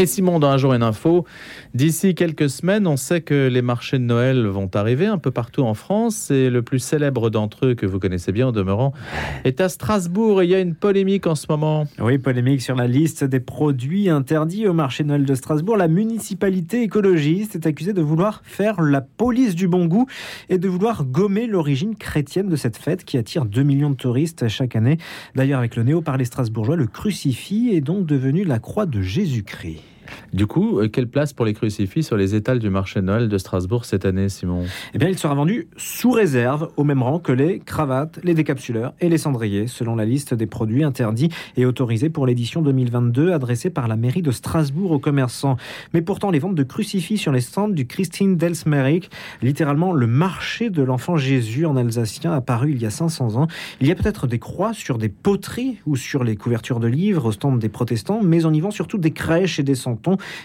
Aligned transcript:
Et 0.00 0.06
Simon, 0.06 0.38
dans 0.38 0.48
un 0.48 0.56
jour 0.56 0.72
une 0.72 0.82
info, 0.82 1.26
d'ici 1.74 2.14
quelques 2.14 2.48
semaines, 2.48 2.86
on 2.86 2.96
sait 2.96 3.20
que 3.20 3.48
les 3.48 3.60
marchés 3.60 3.98
de 3.98 4.04
Noël 4.04 4.46
vont 4.46 4.70
arriver 4.72 5.04
un 5.04 5.18
peu 5.18 5.30
partout 5.30 5.60
en 5.60 5.74
France. 5.74 6.30
Et 6.30 6.48
le 6.48 6.62
plus 6.62 6.78
célèbre 6.78 7.28
d'entre 7.28 7.66
eux, 7.66 7.74
que 7.74 7.84
vous 7.84 7.98
connaissez 7.98 8.32
bien 8.32 8.46
en 8.48 8.52
demeurant, 8.52 8.94
est 9.44 9.60
à 9.60 9.68
Strasbourg. 9.68 10.40
Et 10.40 10.46
il 10.46 10.50
y 10.52 10.54
a 10.54 10.60
une 10.60 10.74
polémique 10.74 11.26
en 11.26 11.34
ce 11.34 11.44
moment. 11.50 11.86
Oui, 11.98 12.16
polémique 12.16 12.62
sur 12.62 12.76
la 12.76 12.86
liste 12.86 13.24
des 13.24 13.40
produits 13.40 14.08
interdits 14.08 14.66
au 14.66 14.72
marché 14.72 15.02
de 15.02 15.08
Noël 15.10 15.26
de 15.26 15.34
Strasbourg. 15.34 15.76
La 15.76 15.86
municipalité 15.86 16.82
écologiste 16.82 17.56
est 17.56 17.66
accusée 17.66 17.92
de 17.92 18.00
vouloir 18.00 18.40
faire 18.42 18.80
la 18.80 19.02
police 19.02 19.54
du 19.54 19.68
bon 19.68 19.84
goût 19.84 20.06
et 20.48 20.56
de 20.56 20.66
vouloir 20.66 21.04
gommer 21.04 21.46
l'origine 21.46 21.94
chrétienne 21.94 22.48
de 22.48 22.56
cette 22.56 22.78
fête 22.78 23.04
qui 23.04 23.18
attire 23.18 23.44
2 23.44 23.62
millions 23.64 23.90
de 23.90 23.96
touristes 23.96 24.48
chaque 24.48 24.76
année. 24.76 24.96
D'ailleurs, 25.34 25.58
avec 25.58 25.76
le 25.76 25.82
néo-parler 25.82 26.24
strasbourgeois, 26.24 26.76
le 26.76 26.86
crucifix 26.86 27.74
est 27.74 27.82
donc 27.82 28.06
devenu 28.06 28.44
la 28.44 28.60
croix 28.60 28.86
de 28.86 29.02
Jésus-Christ. 29.02 29.89
Du 30.32 30.46
coup, 30.46 30.80
euh, 30.80 30.88
quelle 30.88 31.08
place 31.08 31.32
pour 31.32 31.44
les 31.44 31.54
crucifix 31.54 32.02
sur 32.02 32.16
les 32.16 32.34
étals 32.34 32.58
du 32.58 32.70
marché 32.70 33.00
Noël 33.00 33.28
de 33.28 33.38
Strasbourg 33.38 33.84
cette 33.84 34.04
année, 34.04 34.28
Simon? 34.28 34.64
Eh 34.94 34.98
bien, 34.98 35.08
il 35.08 35.18
sera 35.18 35.34
vendu 35.34 35.68
sous 35.76 36.10
réserve, 36.10 36.70
au 36.76 36.84
même 36.84 37.02
rang 37.02 37.18
que 37.18 37.32
les 37.32 37.60
cravates, 37.60 38.20
les 38.22 38.34
décapsuleurs 38.34 38.94
et 39.00 39.08
les 39.08 39.18
cendriers, 39.18 39.66
selon 39.66 39.96
la 39.96 40.04
liste 40.04 40.34
des 40.34 40.46
produits 40.46 40.84
interdits 40.84 41.30
et 41.56 41.66
autorisés 41.66 42.10
pour 42.10 42.26
l'édition 42.26 42.62
2022 42.62 43.32
adressée 43.32 43.70
par 43.70 43.88
la 43.88 43.96
mairie 43.96 44.22
de 44.22 44.30
Strasbourg 44.30 44.90
aux 44.92 44.98
commerçants. 44.98 45.56
Mais 45.94 46.02
pourtant, 46.02 46.30
les 46.30 46.38
ventes 46.38 46.54
de 46.54 46.62
crucifix 46.62 47.18
sur 47.18 47.32
les 47.32 47.40
stands 47.40 47.68
du 47.68 47.86
Christine 47.86 48.36
Delsmerik, 48.36 49.10
littéralement 49.42 49.92
le 49.92 50.06
marché 50.06 50.70
de 50.70 50.82
l'enfant 50.82 51.16
Jésus 51.16 51.66
en 51.66 51.76
alsacien, 51.76 52.32
apparu 52.32 52.72
il 52.72 52.82
y 52.82 52.86
a 52.86 52.90
500 52.90 53.36
ans. 53.36 53.46
Il 53.80 53.86
y 53.86 53.90
a 53.90 53.94
peut-être 53.94 54.26
des 54.26 54.38
croix 54.38 54.72
sur 54.72 54.98
des 54.98 55.08
poteries 55.08 55.78
ou 55.86 55.96
sur 55.96 56.24
les 56.24 56.36
couvertures 56.36 56.80
de 56.80 56.86
livres 56.86 57.26
au 57.26 57.32
stand 57.32 57.58
des 57.58 57.68
protestants, 57.68 58.20
mais 58.22 58.44
on 58.44 58.52
y 58.52 58.60
vend 58.60 58.70
surtout 58.70 58.98
des 58.98 59.12
crèches 59.12 59.58
et 59.58 59.62
des 59.62 59.74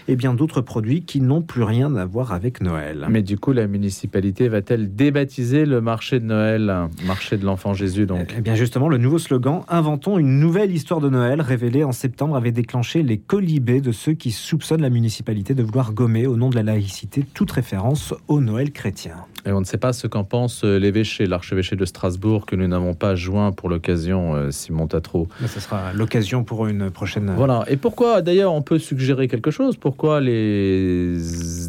et 0.08 0.16
bien 0.16 0.34
d'autres 0.34 0.60
produits 0.60 1.02
qui 1.02 1.20
n'ont 1.20 1.42
plus 1.42 1.62
rien 1.62 1.94
à 1.96 2.04
voir 2.04 2.32
avec 2.32 2.60
Noël. 2.60 3.06
Mais 3.08 3.22
du 3.22 3.38
coup, 3.38 3.52
la 3.52 3.66
municipalité 3.66 4.48
va-t-elle 4.48 4.94
débaptiser 4.94 5.66
le 5.66 5.80
marché 5.80 6.20
de 6.20 6.24
Noël, 6.24 6.88
marché 7.06 7.36
de 7.36 7.44
l'enfant 7.44 7.74
Jésus 7.74 8.06
donc? 8.06 8.34
Eh 8.36 8.40
bien 8.40 8.54
justement, 8.54 8.88
le 8.88 8.98
nouveau 8.98 9.18
slogan 9.18 9.62
Inventons 9.68 10.18
une 10.18 10.38
nouvelle 10.38 10.72
histoire 10.72 11.00
de 11.00 11.08
Noël, 11.08 11.40
révélé 11.40 11.84
en 11.84 11.92
septembre, 11.92 12.36
avait 12.36 12.52
déclenché 12.52 13.02
les 13.02 13.18
colibés 13.18 13.80
de 13.80 13.92
ceux 13.92 14.14
qui 14.14 14.30
soupçonnent 14.30 14.82
la 14.82 14.90
municipalité 14.90 15.54
de 15.54 15.62
vouloir 15.62 15.92
gommer 15.92 16.26
au 16.26 16.36
nom 16.36 16.50
de 16.50 16.56
la 16.56 16.62
laïcité 16.62 17.24
toute 17.34 17.50
référence 17.50 18.14
au 18.28 18.40
Noël 18.40 18.72
chrétien. 18.72 19.16
Et 19.46 19.52
on 19.52 19.60
ne 19.60 19.64
sait 19.64 19.78
pas 19.78 19.92
ce 19.92 20.08
qu'en 20.08 20.24
pense 20.24 20.64
euh, 20.64 20.76
l'évêché, 20.78 21.26
l'archevêché 21.26 21.76
de 21.76 21.84
Strasbourg, 21.84 22.46
que 22.46 22.56
nous 22.56 22.66
n'avons 22.66 22.94
pas 22.94 23.14
joint 23.14 23.52
pour 23.52 23.68
l'occasion, 23.68 24.34
euh, 24.34 24.50
Simon 24.50 24.88
Tatro. 24.88 25.28
ce 25.46 25.60
sera 25.60 25.92
l'occasion 25.92 26.42
pour 26.42 26.66
une 26.66 26.90
prochaine. 26.90 27.32
Voilà. 27.36 27.64
Et 27.68 27.76
pourquoi, 27.76 28.22
d'ailleurs, 28.22 28.52
on 28.52 28.62
peut 28.62 28.80
suggérer 28.80 29.28
quelque 29.28 29.52
chose? 29.52 29.76
Pourquoi 29.76 30.20
les 30.20 31.16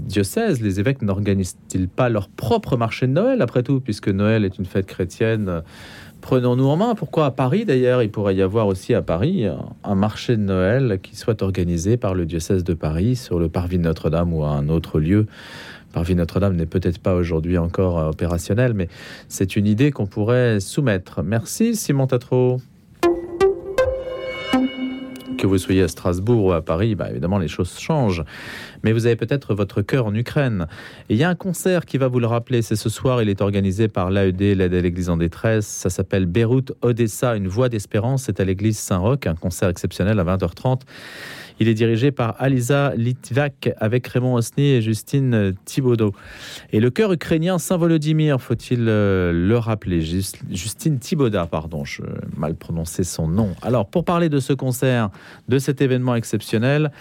diocèses, 0.02 0.60
les 0.62 0.80
évêques 0.80 1.04
n'organisent-ils 1.04 1.88
pas 1.88 2.10
leur 2.10 2.30
propre 2.30 2.78
marché 2.78 3.06
de 3.06 3.12
Noël, 3.12 3.44
après 3.44 3.62
tout, 3.62 3.80
puisque 3.80 4.10
Noël 4.10 4.44
est 4.44 4.58
une 4.58 4.66
fête 4.66 4.88
chrétienne 4.88 5.62
Prenons-nous 6.28 6.66
en 6.66 6.76
main. 6.76 6.94
Pourquoi 6.94 7.28
à 7.28 7.32
Paris, 7.32 7.64
d'ailleurs, 7.64 8.04
il 8.04 8.12
pourrait 8.12 8.36
y 8.36 8.42
avoir 8.42 8.68
aussi 8.68 8.94
à 8.94 9.02
Paris 9.02 9.46
un 9.86 9.96
marché 9.96 10.36
de 10.36 10.42
Noël 10.42 11.00
qui 11.02 11.16
soit 11.16 11.42
organisé 11.42 11.96
par 11.96 12.14
le 12.16 12.26
diocèse 12.26 12.66
de 12.66 12.74
Paris 12.74 13.16
sur 13.16 13.40
le 13.40 13.48
parvis 13.48 13.78
de 13.78 13.84
Notre-Dame 13.84 14.34
ou 14.34 14.44
à 14.44 14.50
un 14.50 14.68
autre 14.68 15.00
lieu 15.00 15.28
Parvis 15.94 16.16
Notre-Dame 16.16 16.58
n'est 16.58 16.66
peut-être 16.66 17.00
pas 17.00 17.16
aujourd'hui 17.16 17.58
encore 17.58 17.98
euh, 17.98 18.10
opérationnel, 18.10 18.74
mais 18.74 18.90
c'est 19.30 19.56
une 19.56 19.68
idée 19.68 19.92
qu'on 19.92 20.06
pourrait 20.06 20.60
soumettre. 20.60 21.24
Merci 21.24 21.78
Simon 21.78 22.08
Tatro. 22.08 22.60
Que 25.38 25.46
vous 25.46 25.60
soyez 25.60 25.84
à 25.84 25.88
Strasbourg 25.88 26.46
ou 26.46 26.52
à 26.52 26.64
Paris, 26.64 26.96
bah, 26.96 27.12
évidemment 27.12 27.38
les 27.38 27.48
choses 27.48 27.78
changent. 27.78 28.24
Mais 28.84 28.92
vous 28.92 29.06
avez 29.06 29.16
peut-être 29.16 29.54
votre 29.54 29.84
cœur 29.84 30.08
en 30.08 30.16
Ukraine. 30.16 30.68
Et 31.10 31.14
il 31.14 31.18
y 31.18 31.24
a 31.24 31.30
un 31.30 31.36
concert 31.36 31.86
qui 31.86 32.00
va 32.00 32.08
vous 32.08 32.20
le 32.20 32.26
rappeler. 32.26 32.64
C'est 32.64 32.76
ce 32.76 32.90
soir, 32.90 33.22
il 33.22 33.30
est 33.30 33.42
organisé 33.42 33.88
par 33.88 34.10
l'AED, 34.10 34.56
l'aide 34.56 34.74
à 34.74 34.82
l'église 34.82 35.10
en 35.10 35.18
détresse. 35.18 35.68
Ça 35.68 35.92
s'appelle 35.92 36.26
Beyrouth 36.26 36.74
Odessa, 36.82 37.36
une 37.36 37.48
voix 37.48 37.70
d'espérance. 37.70 38.24
C'est 38.24 38.40
à 38.40 38.46
l'église 38.46 38.80
Saint-Roch, 38.80 39.28
un 39.28 39.36
concert 39.36 39.70
exceptionnel 39.70 40.20
à 40.20 40.24
20h30. 40.24 40.82
Il 41.60 41.68
est 41.68 41.74
dirigé 41.74 42.12
par 42.12 42.36
Alisa 42.40 42.94
Litvak 42.96 43.70
avec 43.78 44.06
Raymond 44.08 44.36
Osny 44.36 44.74
et 44.74 44.82
Justine 44.82 45.54
Thibaudot. 45.66 46.14
Et 46.72 46.80
le 46.80 46.90
chœur 46.92 47.12
ukrainien 47.12 47.58
Saint-Volodymyr, 47.58 48.40
faut-il 48.40 48.86
euh, 48.88 49.32
le 49.34 49.58
rappeler? 49.58 50.02
Justine 50.02 51.00
Thibauda, 51.00 51.48
pardon, 51.48 51.84
je 51.84 52.04
mal 52.36 52.56
prononcé 52.56 53.04
son 53.04 53.28
nom. 53.28 53.56
Alors, 53.64 53.88
pour 53.88 54.06
parler 54.06 54.30
de 54.30 54.40
ce 54.40 54.54
concert, 54.54 55.10
de 55.48 55.58
cet 55.58 55.82
événement 55.82 56.16
exceptionnel, 56.16 56.92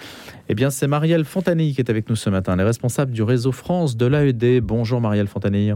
eh 0.49 0.55
bien, 0.55 0.71
c'est 0.71 0.87
Marielle 0.87 1.25
Fontanille 1.25 1.75
qui 1.75 1.81
est 1.81 1.91
avec 1.91 2.09
nous 2.09 2.17
ce 2.17 2.31
matin, 2.31 2.55
elle 2.55 2.61
est 2.61 2.65
responsable 2.65 3.13
du 3.13 3.23
réseau 3.23 3.53
France 3.53 3.97
de 3.97 4.07
l'AED. 4.07 4.61
Bonjour 4.63 5.01
Marielle 5.01 5.27
Fontanille. 5.27 5.75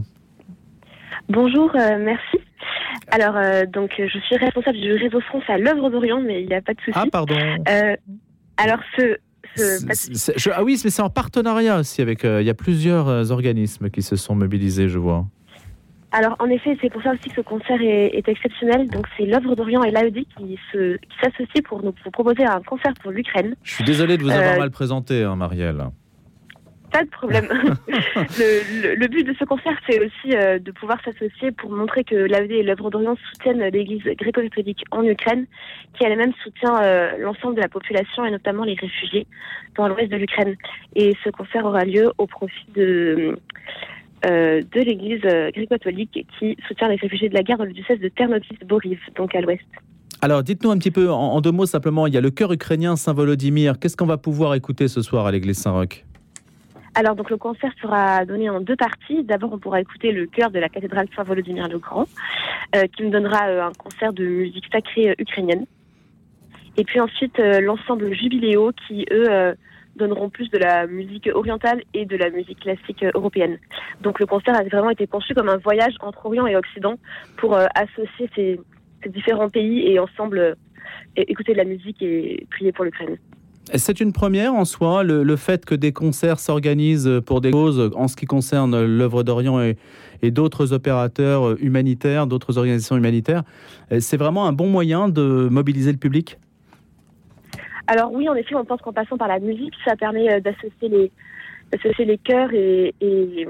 Bonjour, 1.29 1.71
euh, 1.75 1.97
merci. 1.99 2.39
Alors, 3.11 3.35
euh, 3.35 3.65
donc, 3.65 3.91
je 3.97 4.19
suis 4.19 4.37
responsable 4.37 4.79
du 4.79 4.93
réseau 4.93 5.21
France 5.21 5.43
à 5.47 5.57
l'œuvre 5.57 5.89
d'Orient, 5.89 6.21
mais 6.21 6.41
il 6.41 6.47
n'y 6.47 6.55
a 6.55 6.61
pas 6.61 6.73
de 6.73 6.79
souci. 6.79 6.97
Ah, 6.99 7.05
pardon. 7.11 7.35
Alors, 8.57 8.79
ce. 8.97 9.17
ah 10.51 10.63
oui, 10.63 10.79
mais 10.83 10.89
c'est 10.89 11.01
en 11.01 11.09
partenariat 11.09 11.79
aussi 11.79 12.01
avec. 12.01 12.25
Euh, 12.25 12.41
il 12.41 12.47
y 12.47 12.49
a 12.49 12.53
plusieurs 12.53 13.07
euh, 13.07 13.29
organismes 13.31 13.89
qui 13.89 14.01
se 14.01 14.15
sont 14.15 14.35
mobilisés, 14.35 14.87
je 14.89 14.99
vois. 14.99 15.25
Alors, 16.13 16.35
en 16.39 16.47
effet, 16.47 16.77
c'est 16.81 16.89
pour 16.89 17.01
ça 17.01 17.13
aussi 17.13 17.29
que 17.29 17.35
ce 17.35 17.41
concert 17.41 17.81
est, 17.81 18.27
exceptionnel. 18.27 18.89
Donc, 18.89 19.07
c'est 19.17 19.25
l'œuvre 19.25 19.55
d'Orient 19.55 19.81
et 19.83 19.91
l'AED 19.91 20.25
qui, 20.37 20.59
s'associent 21.21 21.61
pour 21.63 21.81
nous 21.83 21.93
proposer 22.11 22.43
un 22.43 22.61
concert 22.61 22.93
pour 23.01 23.11
l'Ukraine. 23.11 23.55
Je 23.63 23.75
suis 23.75 23.85
désolé 23.85 24.17
de 24.17 24.23
vous 24.23 24.29
avoir 24.29 24.55
euh, 24.55 24.59
mal 24.59 24.71
présenté, 24.71 25.23
hein, 25.23 25.37
Marielle 25.37 25.85
pas 26.91 27.03
de 27.03 27.09
problème. 27.09 27.47
le, 27.87 29.07
but 29.07 29.23
de 29.23 29.33
ce 29.39 29.45
concert, 29.45 29.77
c'est 29.87 29.99
aussi 29.99 30.35
euh, 30.35 30.59
de 30.59 30.71
pouvoir 30.71 30.99
s'associer 31.03 31.51
pour 31.51 31.71
montrer 31.71 32.03
que 32.03 32.15
l'AED 32.15 32.51
et 32.51 32.63
l'œuvre 32.63 32.89
d'Orient 32.89 33.15
soutiennent 33.31 33.63
l'Église 33.69 34.03
gréco-catholique 34.03 34.83
en 34.91 35.03
Ukraine, 35.03 35.45
qui 35.93 36.03
elle-même 36.03 36.33
soutient 36.43 36.81
euh, 36.81 37.17
l'ensemble 37.19 37.55
de 37.55 37.61
la 37.61 37.69
population 37.69 38.25
et 38.25 38.31
notamment 38.31 38.63
les 38.63 38.75
réfugiés 38.75 39.25
dans 39.75 39.87
l'ouest 39.87 40.11
de 40.11 40.17
l'Ukraine. 40.17 40.55
Et 40.95 41.15
ce 41.23 41.29
concert 41.29 41.65
aura 41.65 41.85
lieu 41.85 42.11
au 42.17 42.27
profit 42.27 42.67
de 42.75 43.37
euh, 44.23 44.61
de 44.61 44.81
l'Église 44.81 45.21
gréco-catholique 45.21 46.27
qui 46.37 46.55
soutient 46.67 46.89
les 46.89 46.95
réfugiés 46.95 47.29
de 47.29 47.33
la 47.33 47.41
guerre 47.41 47.57
dans 47.57 47.65
le 47.65 47.73
diocèse 47.73 47.99
de 47.99 48.07
Ternopil-Boriv, 48.09 48.99
donc 49.15 49.33
à 49.33 49.41
l'ouest. 49.41 49.65
Alors, 50.21 50.43
dites-nous 50.43 50.69
un 50.69 50.77
petit 50.77 50.91
peu, 50.91 51.09
en, 51.09 51.41
deux 51.41 51.51
mots 51.51 51.65
simplement, 51.65 52.05
il 52.05 52.13
y 52.13 52.17
a 52.17 52.21
le 52.21 52.29
chœur 52.29 52.53
ukrainien 52.53 52.95
Saint-Volodymyr. 52.95 53.79
Qu'est-ce 53.79 53.97
qu'on 53.97 54.05
va 54.05 54.17
pouvoir 54.17 54.53
écouter 54.53 54.87
ce 54.87 55.01
soir 55.01 55.25
à 55.25 55.31
l'église 55.31 55.57
Saint-Roch? 55.57 56.05
Alors 56.93 57.15
donc 57.15 57.29
le 57.29 57.37
concert 57.37 57.71
sera 57.81 58.25
donné 58.25 58.49
en 58.49 58.59
deux 58.59 58.75
parties. 58.75 59.23
D'abord 59.23 59.53
on 59.53 59.57
pourra 59.57 59.79
écouter 59.79 60.11
le 60.11 60.27
chœur 60.27 60.51
de 60.51 60.59
la 60.59 60.67
cathédrale 60.67 61.07
Saint-Volodymyr 61.15 61.69
le 61.69 61.79
Grand, 61.79 62.05
euh, 62.75 62.83
qui 62.87 63.03
nous 63.03 63.09
donnera 63.09 63.47
euh, 63.47 63.63
un 63.63 63.71
concert 63.71 64.11
de 64.11 64.25
musique 64.25 64.65
sacrée 64.71 65.11
euh, 65.11 65.15
ukrainienne. 65.17 65.65
Et 66.77 66.83
puis 66.83 66.99
ensuite 66.99 67.37
l'ensemble 67.37 68.13
Jubiléo 68.13 68.71
qui 68.87 69.05
eux 69.11 69.55
donneront 69.97 70.29
plus 70.29 70.49
de 70.49 70.57
la 70.57 70.87
musique 70.87 71.29
orientale 71.33 71.83
et 71.93 72.05
de 72.05 72.15
la 72.15 72.29
musique 72.29 72.61
classique 72.61 73.03
européenne. 73.13 73.57
Donc 73.99 74.21
le 74.21 74.25
concert 74.25 74.55
a 74.55 74.63
vraiment 74.63 74.89
été 74.89 75.05
conçu 75.05 75.33
comme 75.33 75.49
un 75.49 75.57
voyage 75.57 75.95
entre 75.99 76.25
Orient 76.25 76.47
et 76.47 76.55
Occident 76.55 76.95
pour 77.35 77.57
associer 77.57 78.29
ces, 78.35 78.57
ces, 79.03 79.09
différents 79.09 79.49
pays 79.49 79.85
et 79.85 79.99
ensemble 79.99 80.55
écouter 81.17 81.51
de 81.51 81.57
la 81.57 81.65
musique 81.65 82.01
et 82.01 82.47
prier 82.49 82.71
pour 82.71 82.85
l'Ukraine. 82.85 83.17
C'est 83.75 84.01
une 84.01 84.11
première 84.11 84.53
en 84.53 84.65
soi, 84.65 85.03
le, 85.03 85.35
fait 85.35 85.65
que 85.65 85.75
des 85.75 85.93
concerts 85.93 86.39
s'organisent 86.39 87.21
pour 87.25 87.41
des 87.41 87.51
causes 87.51 87.91
en 87.95 88.07
ce 88.07 88.15
qui 88.15 88.25
concerne 88.25 88.83
l'œuvre 88.83 89.23
d'Orient 89.23 89.61
et, 89.61 89.77
d'autres 90.31 90.73
opérateurs 90.73 91.61
humanitaires, 91.61 92.27
d'autres 92.27 92.57
organisations 92.57 92.97
humanitaires. 92.97 93.43
C'est 93.99 94.17
vraiment 94.17 94.45
un 94.45 94.53
bon 94.53 94.67
moyen 94.67 95.09
de 95.09 95.47
mobiliser 95.49 95.91
le 95.91 95.97
public? 95.97 96.37
Alors 97.87 98.13
oui, 98.13 98.29
en 98.29 98.35
effet, 98.35 98.55
on 98.55 98.65
pense 98.65 98.81
qu'en 98.81 98.93
passant 98.93 99.17
par 99.17 99.27
la 99.27 99.39
musique, 99.39 99.73
ça 99.85 99.95
permet 99.95 100.31
euh, 100.31 100.39
d'associer 100.39 100.87
les, 100.87 101.11
associer 101.73 102.05
les 102.05 102.17
chœurs 102.17 102.53
et, 102.53 102.93
et, 103.01 103.47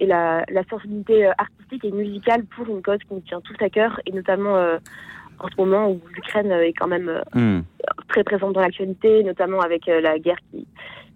la, 0.00 0.44
sensibilité 0.68 1.26
euh, 1.26 1.32
artistique 1.38 1.84
et 1.84 1.92
musicale 1.92 2.44
pour 2.44 2.66
une 2.68 2.82
cause 2.82 2.98
qui 3.06 3.14
nous 3.14 3.20
tient 3.20 3.40
tous 3.40 3.54
à 3.62 3.68
cœur, 3.68 4.00
et 4.06 4.12
notamment 4.12 4.56
euh, 4.56 4.78
en 5.38 5.48
ce 5.48 5.54
moment 5.56 5.90
où 5.90 6.00
l'Ukraine 6.14 6.50
est 6.50 6.72
quand 6.72 6.88
même 6.88 7.22
hmm 7.34 7.60
très 8.08 8.24
présente 8.24 8.52
dans 8.52 8.60
l'actualité, 8.60 9.22
notamment 9.22 9.60
avec 9.60 9.88
euh, 9.88 10.00
la 10.00 10.18
guerre 10.18 10.38
qui, 10.50 10.66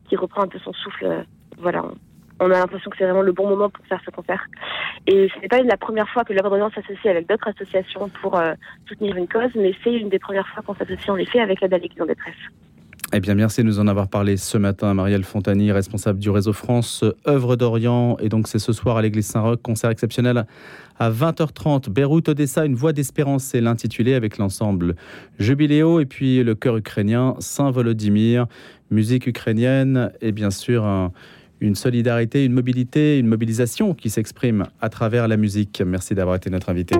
qui 0.08 0.16
reprend 0.16 0.42
un 0.42 0.48
peu 0.48 0.58
son 0.58 0.72
souffle. 0.72 1.06
Euh, 1.06 1.22
voilà, 1.58 1.84
on, 2.40 2.50
a 2.50 2.58
l'impression 2.58 2.90
que 2.90 2.96
c'est 2.96 3.04
vraiment 3.04 3.22
le 3.22 3.32
bon 3.32 3.48
moment 3.48 3.68
pour 3.70 3.84
faire 3.86 4.00
ce 4.04 4.10
concert. 4.10 4.44
Et 5.06 5.28
ce 5.34 5.40
n'est 5.40 5.48
pas 5.48 5.62
la 5.62 5.76
première 5.76 6.08
fois 6.08 6.24
que 6.24 6.32
l'Ordre 6.32 6.70
s'associe 6.74 7.06
avec 7.06 7.28
d'autres 7.28 7.48
associations 7.48 8.08
pour 8.20 8.36
euh, 8.38 8.54
soutenir 8.86 9.16
une 9.16 9.28
cause, 9.28 9.50
mais 9.54 9.74
c'est 9.82 9.94
une 9.94 10.08
des 10.08 10.18
premières 10.18 10.48
fois 10.48 10.62
qu'on 10.62 10.74
s'associe 10.74 11.10
en 11.10 11.16
effet 11.16 11.40
avec 11.40 11.60
la 11.60 11.78
Ligue 11.78 12.00
en 12.00 12.06
détresse. 12.06 12.34
Eh 13.14 13.20
bien, 13.20 13.34
merci 13.34 13.62
de 13.62 13.66
nous 13.66 13.80
en 13.80 13.86
avoir 13.86 14.08
parlé 14.08 14.36
ce 14.36 14.58
matin. 14.58 14.92
Marielle 14.92 15.24
Fontani, 15.24 15.72
responsable 15.72 16.18
du 16.18 16.28
réseau 16.28 16.52
France 16.52 17.04
Œuvre 17.26 17.56
d'Orient. 17.56 18.18
Et 18.20 18.28
donc, 18.28 18.48
c'est 18.48 18.58
ce 18.58 18.74
soir 18.74 18.98
à 18.98 19.02
l'église 19.02 19.26
Saint-Roch, 19.26 19.62
concert 19.62 19.88
exceptionnel 19.88 20.44
à 20.98 21.10
20h30. 21.10 21.88
Beyrouth 21.88 22.28
Odessa, 22.28 22.66
une 22.66 22.74
voix 22.74 22.92
d'espérance, 22.92 23.44
c'est 23.44 23.62
l'intitulé 23.62 24.12
avec 24.12 24.36
l'ensemble 24.36 24.94
Jubiléo 25.38 26.00
et 26.00 26.04
puis 26.04 26.44
le 26.44 26.54
chœur 26.54 26.76
ukrainien 26.76 27.34
Saint-Volodymyr. 27.38 28.46
Musique 28.90 29.26
ukrainienne 29.26 30.12
et 30.20 30.32
bien 30.32 30.50
sûr 30.50 31.10
une 31.60 31.76
solidarité, 31.76 32.44
une 32.44 32.52
mobilité, 32.52 33.18
une 33.18 33.26
mobilisation 33.26 33.94
qui 33.94 34.10
s'exprime 34.10 34.66
à 34.82 34.90
travers 34.90 35.28
la 35.28 35.38
musique. 35.38 35.82
Merci 35.84 36.14
d'avoir 36.14 36.36
été 36.36 36.50
notre 36.50 36.68
invité. 36.68 36.94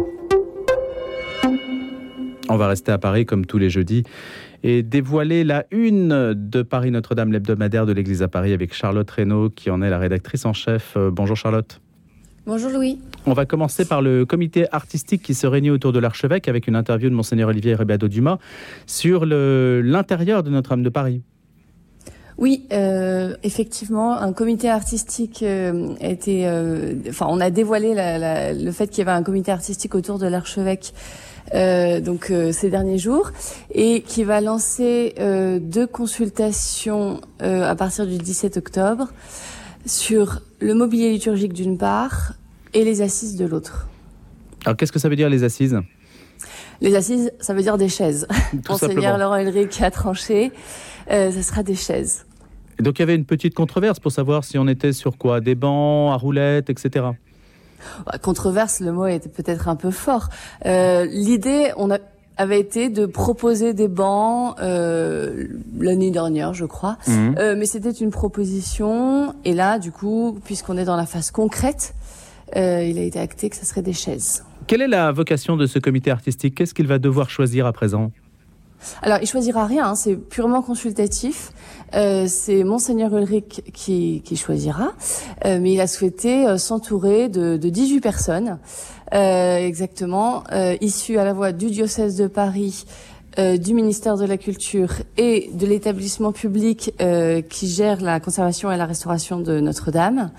On 2.50 2.56
va 2.56 2.68
rester 2.68 2.92
à 2.92 2.98
Paris 2.98 3.26
comme 3.26 3.44
tous 3.44 3.58
les 3.58 3.68
jeudis 3.68 4.04
et 4.62 4.82
dévoiler 4.82 5.44
la 5.44 5.64
une 5.70 6.34
de 6.34 6.62
Paris 6.62 6.90
Notre-Dame, 6.90 7.32
l'hebdomadaire 7.32 7.86
de 7.86 7.92
l'Église 7.92 8.22
à 8.22 8.28
Paris, 8.28 8.52
avec 8.52 8.74
Charlotte 8.74 9.10
Reynaud, 9.10 9.50
qui 9.50 9.70
en 9.70 9.82
est 9.82 9.90
la 9.90 9.98
rédactrice 9.98 10.44
en 10.46 10.52
chef. 10.52 10.94
Euh, 10.96 11.10
bonjour 11.10 11.36
Charlotte. 11.36 11.80
Bonjour 12.46 12.70
Louis. 12.70 12.98
On 13.26 13.34
va 13.34 13.44
commencer 13.44 13.84
par 13.84 14.00
le 14.00 14.24
comité 14.24 14.66
artistique 14.72 15.22
qui 15.22 15.34
se 15.34 15.46
réunit 15.46 15.70
autour 15.70 15.92
de 15.92 15.98
l'archevêque 15.98 16.48
avec 16.48 16.66
une 16.66 16.76
interview 16.76 17.10
de 17.10 17.14
Monseigneur 17.14 17.50
Olivier 17.50 17.74
Rebado 17.74 18.08
Dumas 18.08 18.38
sur 18.86 19.26
l'intérieur 19.26 20.42
de 20.42 20.50
Notre-Dame 20.50 20.82
de 20.82 20.88
Paris. 20.88 21.22
Oui, 22.38 22.66
euh, 22.72 23.34
effectivement, 23.42 24.16
un 24.16 24.32
comité 24.32 24.70
artistique 24.70 25.42
euh, 25.42 25.94
a 26.00 26.08
été. 26.08 26.48
enfin, 27.08 27.26
on 27.28 27.40
a 27.40 27.50
dévoilé 27.50 27.94
le 27.96 28.70
fait 28.70 28.86
qu'il 28.86 28.98
y 28.98 29.02
avait 29.02 29.16
un 29.16 29.24
comité 29.24 29.52
artistique 29.52 29.94
autour 29.94 30.18
de 30.18 30.26
l'archevêque 30.26 30.94
euh, 31.54 32.00
donc 32.00 32.30
euh, 32.30 32.52
ces 32.52 32.70
derniers 32.70 32.98
jours, 32.98 33.30
et 33.72 34.02
qui 34.02 34.24
va 34.24 34.40
lancer 34.40 35.14
euh, 35.18 35.58
deux 35.60 35.86
consultations 35.86 37.20
à 37.40 37.74
partir 37.76 38.06
du 38.06 38.18
17 38.18 38.56
octobre 38.56 39.08
sur 39.86 40.40
le 40.60 40.74
mobilier 40.74 41.10
liturgique 41.12 41.52
d'une 41.52 41.78
part 41.78 42.34
et 42.74 42.84
les 42.84 43.00
assises 43.00 43.36
de 43.36 43.46
l'autre. 43.46 43.88
Alors 44.64 44.76
qu'est-ce 44.76 44.92
que 44.92 44.98
ça 44.98 45.08
veut 45.08 45.16
dire 45.16 45.30
les 45.30 45.44
assises? 45.44 45.78
Les 46.80 46.94
assises, 46.94 47.32
ça 47.40 47.54
veut 47.54 47.62
dire 47.62 47.78
des 47.78 47.88
chaises. 47.88 48.26
Monseigneur 48.68 49.18
Laurent 49.18 49.38
Ulrich 49.38 49.80
a 49.80 49.90
tranché, 49.90 50.52
ça 51.08 51.42
sera 51.42 51.62
des 51.62 51.74
chaises. 51.74 52.26
Et 52.78 52.82
donc 52.82 52.98
il 52.98 53.02
y 53.02 53.04
avait 53.04 53.14
une 53.14 53.24
petite 53.24 53.54
controverse 53.54 53.98
pour 53.98 54.12
savoir 54.12 54.44
si 54.44 54.58
on 54.58 54.68
était 54.68 54.92
sur 54.92 55.16
quoi? 55.16 55.40
Des 55.40 55.54
bancs 55.54 56.12
à 56.12 56.16
roulettes, 56.16 56.70
etc. 56.70 57.06
Bah, 58.06 58.18
controverse, 58.18 58.80
le 58.80 58.92
mot 58.92 59.06
était 59.06 59.28
peut-être 59.28 59.68
un 59.68 59.76
peu 59.76 59.90
fort. 59.90 60.28
Euh, 60.66 61.04
l'idée, 61.06 61.72
on 61.76 61.90
a 61.90 61.98
avait 62.40 62.60
été 62.60 62.88
de 62.88 63.04
proposer 63.04 63.74
des 63.74 63.88
bancs 63.88 64.54
euh, 64.60 65.48
l'année 65.76 66.12
dernière, 66.12 66.54
je 66.54 66.66
crois. 66.66 66.96
Mhm. 67.08 67.34
Euh, 67.36 67.56
mais 67.58 67.66
c'était 67.66 67.90
une 67.90 68.12
proposition. 68.12 69.34
Et 69.44 69.54
là, 69.54 69.80
du 69.80 69.90
coup, 69.90 70.38
puisqu'on 70.44 70.78
est 70.78 70.84
dans 70.84 70.94
la 70.94 71.04
phase 71.04 71.32
concrète, 71.32 71.94
il 72.54 72.60
a 72.60 73.02
été 73.02 73.18
acté 73.18 73.50
que 73.50 73.56
ce 73.56 73.66
serait 73.66 73.82
des 73.82 73.92
chaises. 73.92 74.44
Quelle 74.68 74.82
est 74.82 74.88
la 74.88 75.10
vocation 75.10 75.56
de 75.56 75.66
ce 75.66 75.80
comité 75.80 76.12
artistique? 76.12 76.54
Qu'est-ce 76.54 76.74
qu'il 76.74 76.86
va 76.86 77.00
devoir 77.00 77.28
choisir 77.28 77.66
à 77.66 77.72
présent? 77.72 78.12
Alors, 79.02 79.18
il 79.22 79.26
choisira 79.26 79.66
rien, 79.66 79.88
hein, 79.88 79.94
c'est 79.94 80.16
purement 80.16 80.62
consultatif. 80.62 81.52
Euh, 81.94 82.26
c'est 82.28 82.64
Monseigneur 82.64 83.16
Ulrich 83.16 83.62
qui, 83.72 84.22
choisira, 84.36 84.92
euh, 85.44 85.58
mais 85.60 85.72
il 85.72 85.80
a 85.80 85.86
souhaité 85.86 86.46
euh, 86.46 86.58
s'entourer 86.58 87.28
de, 87.28 87.56
de 87.56 87.68
18 87.70 88.00
personnes, 88.00 88.58
exactement, 89.10 90.44
issues 90.82 91.18
à 91.18 91.24
la 91.24 91.34
fois 91.34 91.52
du 91.52 91.70
diocèse 91.70 92.16
de 92.16 92.26
Paris, 92.26 92.84
du 93.38 93.72
ministère 93.72 94.18
de 94.18 94.26
la 94.26 94.36
Culture 94.36 94.90
et 95.16 95.48
de 95.54 95.64
l'établissement 95.64 96.32
public 96.32 96.92
qui 97.48 97.68
gère 97.68 98.02
la 98.02 98.20
conservation 98.20 98.70
et 98.70 98.76
la 98.76 98.84
restauration 98.84 99.40
de 99.40 99.60
Notre-Dame, 99.60 100.30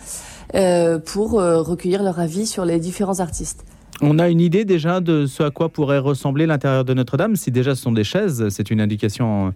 pour 1.06 1.32
recueillir 1.32 2.04
leur 2.04 2.20
avis 2.20 2.46
sur 2.46 2.64
les 2.64 2.80
différents 2.80 3.22
artistes. 3.22 3.66
On 4.02 4.18
a 4.18 4.30
une 4.30 4.40
idée 4.40 4.64
déjà 4.64 5.02
de 5.02 5.26
ce 5.26 5.44
à 5.44 5.52
quoi 5.52 5.70
pourrait 5.70 6.00
ressembler 6.00 6.46
l'intérieur 6.46 6.86
de 6.86 6.94
Notre-Dame. 6.94 7.36
Si 7.36 7.52
déjà 7.52 7.76
ce 7.76 7.82
sont 7.82 7.92
des 7.92 8.06
chaises, 8.06 8.48
c'est 8.50 8.72
une 8.72 8.80
indication 8.80 9.54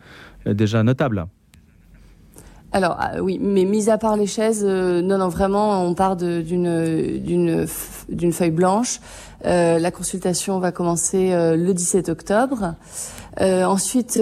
euh, 0.48 0.54
déjà 0.54 0.84
notable. 0.84 1.28
Alors 2.74 2.98
ah, 3.00 3.22
oui, 3.22 3.40
mais 3.42 3.64
mis 3.64 3.90
à 3.90 3.98
part 3.98 4.18
les 4.18 4.26
chaises, 4.26 4.66
euh, 4.68 5.02
non, 5.02 5.18
non, 5.20 5.30
vraiment, 5.30 5.86
on 5.86 5.94
part 5.94 6.18
d'une 6.18 7.68
feuille 8.32 8.52
blanche. 8.52 9.00
Euh, 9.46 9.80
la 9.80 9.92
consultation 9.92 10.60
va 10.60 10.72
commencer 10.72 11.32
le 11.32 11.72
17 11.72 12.10
octobre. 12.10 12.76
ensuite, 13.40 14.20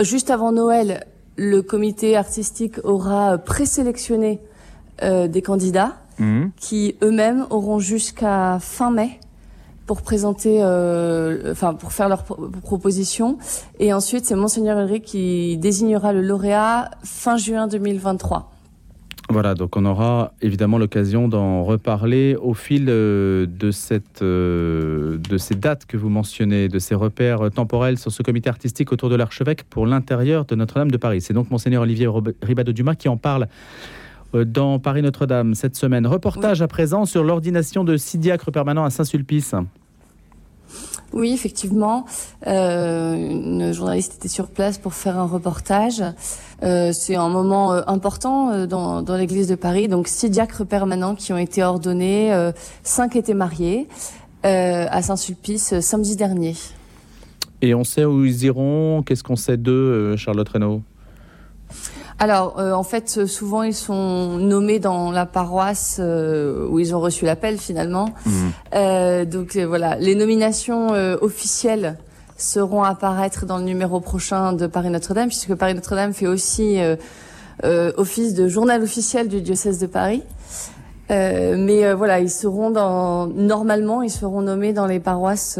juste 0.00 0.30
avant 0.30 0.52
Noël, 0.52 1.06
le 1.36 1.60
comité 1.60 2.16
artistique 2.16 2.76
aura 2.84 3.38
présélectionné 3.38 4.40
des 5.02 5.42
candidats. 5.42 5.92
Mhm. 6.18 6.50
qui 6.56 6.96
eux-mêmes 7.02 7.46
auront 7.50 7.78
jusqu'à 7.78 8.58
fin 8.60 8.90
mai 8.90 9.18
pour 9.86 10.02
présenter, 10.02 10.58
euh, 10.62 11.52
enfin 11.52 11.74
pour 11.74 11.92
faire 11.92 12.08
leurs 12.08 12.24
propositions. 12.24 13.38
Et 13.78 13.92
ensuite, 13.92 14.24
c'est 14.24 14.34
Monseigneur 14.34 14.78
Ulrich 14.78 15.04
qui 15.04 15.58
désignera 15.58 16.12
le 16.12 16.22
lauréat 16.22 16.90
fin 17.02 17.36
juin 17.36 17.66
2023. 17.66 18.50
Voilà, 19.30 19.54
donc 19.54 19.74
on 19.76 19.86
aura 19.86 20.32
évidemment 20.42 20.76
l'occasion 20.76 21.28
d'en 21.28 21.64
reparler 21.64 22.36
au 22.36 22.52
fil 22.52 22.86
euh, 22.88 23.46
de, 23.46 23.70
cette, 23.70 24.20
euh, 24.20 25.16
de 25.16 25.38
ces 25.38 25.54
dates 25.54 25.86
que 25.86 25.96
vous 25.96 26.10
mentionnez, 26.10 26.68
de 26.68 26.78
ces 26.78 26.94
repères 26.94 27.50
temporels 27.50 27.98
sur 27.98 28.12
ce 28.12 28.22
comité 28.22 28.50
artistique 28.50 28.92
autour 28.92 29.08
de 29.08 29.16
l'archevêque 29.16 29.64
pour 29.64 29.86
l'intérieur 29.86 30.44
de 30.44 30.54
Notre-Dame 30.54 30.90
de 30.90 30.98
Paris. 30.98 31.22
C'est 31.22 31.32
donc 31.32 31.50
Monseigneur 31.50 31.82
Olivier 31.82 32.06
Ribado-Dumas 32.42 32.96
qui 32.96 33.08
en 33.08 33.16
parle 33.16 33.48
dans 34.42 34.78
Paris 34.78 35.02
Notre-Dame 35.02 35.54
cette 35.54 35.76
semaine. 35.76 36.06
Reportage 36.06 36.62
à 36.62 36.68
présent 36.68 37.04
sur 37.04 37.22
l'ordination 37.22 37.84
de 37.84 37.96
six 37.96 38.18
diacres 38.18 38.50
permanents 38.50 38.84
à 38.84 38.90
Saint-Sulpice. 38.90 39.54
Oui, 41.12 41.32
effectivement. 41.32 42.06
Euh, 42.48 43.14
une 43.14 43.72
journaliste 43.72 44.16
était 44.16 44.28
sur 44.28 44.48
place 44.48 44.78
pour 44.78 44.94
faire 44.94 45.16
un 45.18 45.26
reportage. 45.26 46.02
Euh, 46.64 46.90
c'est 46.92 47.14
un 47.14 47.28
moment 47.28 47.70
important 47.86 48.66
dans, 48.66 49.16
l'église 49.16 49.46
de 49.46 49.54
Paris. 49.54 49.86
Donc, 49.86 50.08
six 50.08 50.30
diacres 50.30 50.66
permanents 50.66 51.14
qui 51.14 51.32
ont 51.32 51.38
été 51.38 51.62
ordonnés. 51.62 52.50
cinq 52.82 53.14
étaient 53.14 53.34
mariés 53.34 53.86
à 54.42 55.02
Saint-Sulpice 55.02 55.78
samedi 55.80 56.16
dernier. 56.16 56.56
Et 57.62 57.74
on 57.74 57.84
sait 57.84 58.04
où 58.04 58.24
ils 58.24 58.44
iront 58.44 59.02
Qu'est-ce 59.06 59.22
qu'on 59.22 59.36
sait 59.36 59.56
d'eux, 59.56 60.16
Charlotte 60.16 60.48
Reynaud? 60.48 60.82
Alors, 62.18 62.58
euh, 62.58 62.72
en 62.72 62.84
fait, 62.84 63.26
souvent 63.26 63.62
ils 63.62 63.74
sont 63.74 64.38
nommés 64.38 64.78
dans 64.78 65.10
la 65.10 65.26
paroisse 65.26 65.98
euh, 65.98 66.66
où 66.68 66.78
ils 66.78 66.94
ont 66.94 67.00
reçu 67.00 67.24
l'appel 67.24 67.58
finalement. 67.58 68.10
Mhm. 68.24 68.32
Euh, 68.74 69.24
donc 69.24 69.56
voilà, 69.56 69.96
les 69.96 70.14
nominations 70.14 70.88
officielles 71.20 71.96
seront 72.36 72.82
à 72.82 72.90
apparaître 72.90 73.46
dans 73.46 73.58
le 73.58 73.64
numéro 73.64 74.00
prochain 74.00 74.52
de 74.52 74.66
Paris 74.66 74.90
Notre-Dame, 74.90 75.28
puisque 75.28 75.54
Paris 75.54 75.74
Notre-Dame 75.74 76.12
fait 76.12 76.26
aussi 76.26 76.78
office 77.62 78.34
de 78.34 78.48
journal 78.48 78.82
officiel 78.82 79.28
du 79.28 79.40
diocèse 79.40 79.78
de 79.78 79.86
Paris. 79.86 80.22
mais 81.10 81.92
voilà, 81.94 82.20
ils 82.20 82.30
seront 82.30 82.70
dans 82.70 83.26
normalement, 83.26 84.02
ils 84.02 84.10
seront 84.10 84.42
nommés 84.42 84.72
dans 84.72 84.86
les 84.86 85.00
paroisses 85.00 85.58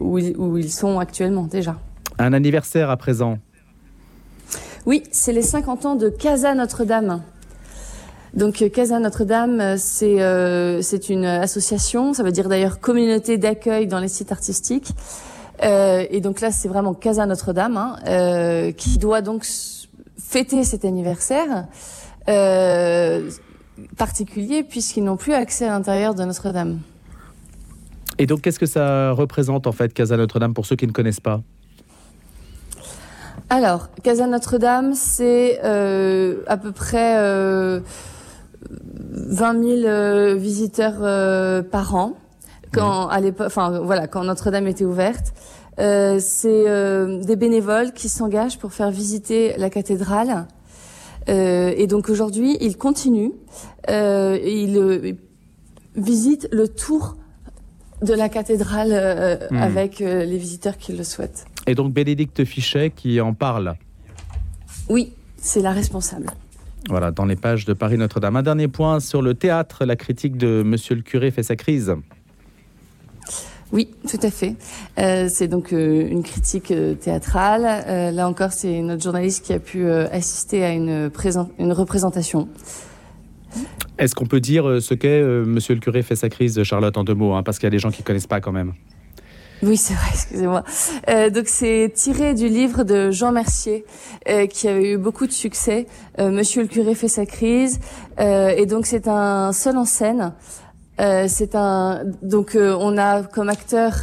où, 0.00 0.18
où 0.18 0.58
ils 0.58 0.72
sont 0.72 0.98
actuellement 0.98 1.44
déjà. 1.44 1.76
Un 2.18 2.32
anniversaire 2.32 2.90
à 2.90 2.96
présent 2.96 3.38
oui, 4.84 5.04
c'est 5.12 5.32
les 5.32 5.42
50 5.42 5.86
ans 5.86 5.94
de 5.94 6.08
Casa 6.08 6.54
Notre-Dame. 6.54 7.22
Donc 8.34 8.62
euh, 8.62 8.68
Casa 8.68 8.98
Notre-Dame, 8.98 9.60
euh, 9.60 9.76
c'est 9.78 10.20
euh, 10.20 10.82
c'est 10.82 11.08
une 11.08 11.24
association, 11.24 12.14
ça 12.14 12.22
veut 12.22 12.32
dire 12.32 12.48
d'ailleurs 12.48 12.80
communauté 12.80 13.38
d'accueil 13.38 13.86
dans 13.86 14.00
les 14.00 14.08
sites 14.08 14.32
artistiques. 14.32 14.92
Et 15.64 16.20
donc 16.20 16.40
là, 16.40 16.50
c'est 16.50 16.66
vraiment 16.66 16.92
Casa 16.92 17.24
Notre-Dame 17.24 17.76
hein, 17.76 18.72
qui 18.72 18.98
doit 18.98 19.22
donc 19.22 19.46
fêter 20.18 20.64
cet 20.64 20.84
anniversaire 20.84 21.66
particulier 23.96 24.64
puisqu'ils 24.64 25.04
n'ont 25.04 25.16
plus 25.16 25.34
accès 25.34 25.68
à 25.68 25.70
l'intérieur 25.70 26.16
de 26.16 26.24
Notre-Dame. 26.24 26.80
Et 28.18 28.26
donc, 28.26 28.40
qu'est-ce 28.40 28.58
que 28.58 28.66
ça 28.66 29.12
représente 29.12 29.68
en 29.68 29.72
fait 29.72 29.94
Casa 29.94 30.16
Notre-Dame 30.16 30.52
pour 30.52 30.66
ceux 30.66 30.74
qui 30.74 30.88
ne 30.88 30.92
connaissent 30.92 31.20
pas? 31.20 31.42
Alors, 33.52 33.90
Casa 34.02 34.26
Notre-Dame, 34.26 34.94
c'est 34.94 35.60
euh, 35.62 36.42
à 36.46 36.56
peu 36.56 36.72
près 36.72 37.18
euh, 37.18 37.80
20 38.70 39.62
000 39.62 39.84
euh, 39.84 40.34
visiteurs 40.36 41.00
euh, 41.02 41.62
par 41.62 41.94
an. 41.94 42.14
Quand 42.72 43.08
à 43.08 43.20
l'époque, 43.20 43.48
enfin 43.48 43.80
voilà, 43.80 44.06
quand 44.06 44.24
Notre-Dame 44.24 44.68
était 44.68 44.86
ouverte, 44.86 45.34
c'est 45.76 46.64
des 47.26 47.36
bénévoles 47.36 47.92
qui 47.92 48.08
s'engagent 48.08 48.58
pour 48.58 48.72
faire 48.72 48.90
visiter 48.90 49.52
la 49.58 49.68
cathédrale. 49.68 50.46
et 51.26 51.86
donc 51.86 52.08
aujourd'hui, 52.08 52.56
ils 52.62 52.78
continuent. 52.78 53.32
ils 53.90 55.16
visitent 55.94 56.48
le 56.50 56.68
tour 56.68 57.16
de 58.02 58.14
la 58.14 58.28
cathédrale 58.28 59.48
hmm. 59.50 59.56
avec 59.56 60.00
les 60.00 60.36
visiteurs 60.36 60.76
qui 60.76 60.92
le 60.92 61.04
souhaitent. 61.04 61.44
Et 61.66 61.74
donc 61.74 61.92
Bénédicte 61.92 62.44
Fichet 62.44 62.90
qui 62.90 63.20
en 63.20 63.34
parle 63.34 63.74
Oui, 64.88 65.12
c'est 65.36 65.62
la 65.62 65.72
responsable. 65.72 66.26
Voilà, 66.88 67.10
dans 67.10 67.24
les 67.24 67.36
pages 67.36 67.64
de 67.64 67.72
Paris 67.72 67.96
Notre-Dame. 67.96 68.36
Un 68.36 68.42
dernier 68.42 68.68
point 68.68 69.00
sur 69.00 69.22
le 69.22 69.34
théâtre. 69.34 69.84
La 69.84 69.96
critique 69.96 70.36
de 70.36 70.62
Monsieur 70.62 70.94
le 70.94 71.02
curé 71.02 71.30
fait 71.30 71.42
sa 71.42 71.56
crise. 71.56 71.94
Oui, 73.72 73.88
tout 74.06 74.18
à 74.22 74.30
fait. 74.30 74.54
Euh, 74.98 75.28
c'est 75.30 75.48
donc 75.48 75.72
euh, 75.72 76.06
une 76.06 76.22
critique 76.22 76.70
euh, 76.70 76.94
théâtrale. 76.94 77.64
Euh, 77.64 78.10
là 78.10 78.28
encore, 78.28 78.52
c'est 78.52 78.82
notre 78.82 79.02
journaliste 79.02 79.46
qui 79.46 79.54
a 79.54 79.58
pu 79.58 79.86
euh, 79.86 80.08
assister 80.12 80.62
à 80.62 80.72
une, 80.72 81.10
une 81.58 81.72
représentation. 81.72 82.48
Est-ce 84.02 84.16
qu'on 84.16 84.26
peut 84.26 84.40
dire 84.40 84.82
ce 84.82 84.94
qu'est 84.94 85.22
Monsieur 85.22 85.74
le 85.74 85.80
curé 85.80 86.02
fait 86.02 86.16
sa 86.16 86.28
crise, 86.28 86.60
Charlotte, 86.64 86.96
en 86.96 87.04
deux 87.04 87.14
mots, 87.14 87.34
hein, 87.34 87.44
parce 87.44 87.58
qu'il 87.58 87.66
y 87.66 87.68
a 87.68 87.70
des 87.70 87.78
gens 87.78 87.92
qui 87.92 88.02
connaissent 88.02 88.26
pas 88.26 88.40
quand 88.40 88.50
même. 88.50 88.72
Oui, 89.62 89.76
c'est 89.76 89.94
vrai, 89.94 90.08
excusez-moi. 90.12 90.64
Euh, 91.08 91.30
donc 91.30 91.44
c'est 91.46 91.92
tiré 91.94 92.34
du 92.34 92.48
livre 92.48 92.82
de 92.82 93.12
Jean 93.12 93.30
Mercier, 93.30 93.84
euh, 94.28 94.46
qui 94.46 94.66
avait 94.66 94.94
eu 94.94 94.98
beaucoup 94.98 95.28
de 95.28 95.32
succès. 95.32 95.86
Euh, 96.18 96.30
Monsieur 96.30 96.62
le 96.62 96.68
curé 96.68 96.96
fait 96.96 97.06
sa 97.06 97.26
crise, 97.26 97.78
et 98.18 98.66
donc 98.66 98.86
c'est 98.86 99.06
un 99.06 99.52
seul 99.52 99.76
en 99.76 99.84
scène. 99.84 100.32
c'est 100.98 101.54
un 101.54 102.02
donc 102.22 102.56
on 102.56 102.98
a 102.98 103.22
comme 103.22 103.48
acteur. 103.48 103.94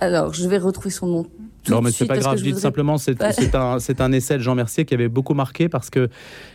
Alors 0.00 0.32
je 0.32 0.46
vais 0.48 0.58
retrouver 0.58 0.90
son 0.90 1.06
nom 1.06 1.26
non, 1.68 1.82
mais 1.82 1.90
c'est 1.90 2.06
pas 2.06 2.18
grave. 2.18 2.38
Je, 2.38 2.44
dis 2.44 2.54
simplement, 2.54 2.96
c'est 2.96 3.20
un, 3.20 3.78
un, 3.98 4.12
essai 4.12 4.36
de 4.36 4.42
Jean 4.42 4.54
Mercier 4.54 4.84
qui 4.84 4.94
avait 4.94 5.08
beaucoup 5.08 5.34
marqué 5.34 5.68
parce 5.68 5.90
que 5.90 6.08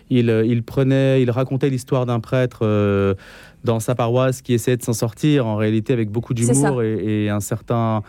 il, 0.10 0.29
il 0.45 0.63
prenait, 0.63 1.21
il 1.21 1.29
racontait 1.31 1.69
l'histoire 1.69 2.05
d'un 2.05 2.21
prêtre 2.21 2.65
dans 3.63 3.80
sa 3.80 3.96
paroisse 3.96 4.41
qui 4.41 4.53
essayait 4.53 4.77
de 4.77 4.84
s'en 4.84 4.94
sortir, 4.94 5.46
en 5.46 5.56
réalité 5.56 5.94
avec 5.94 6.10
beaucoup 6.10 6.34
d'humour 6.34 6.82
et, 6.82 7.30
un, 7.30 7.39
certain, 7.39 8.03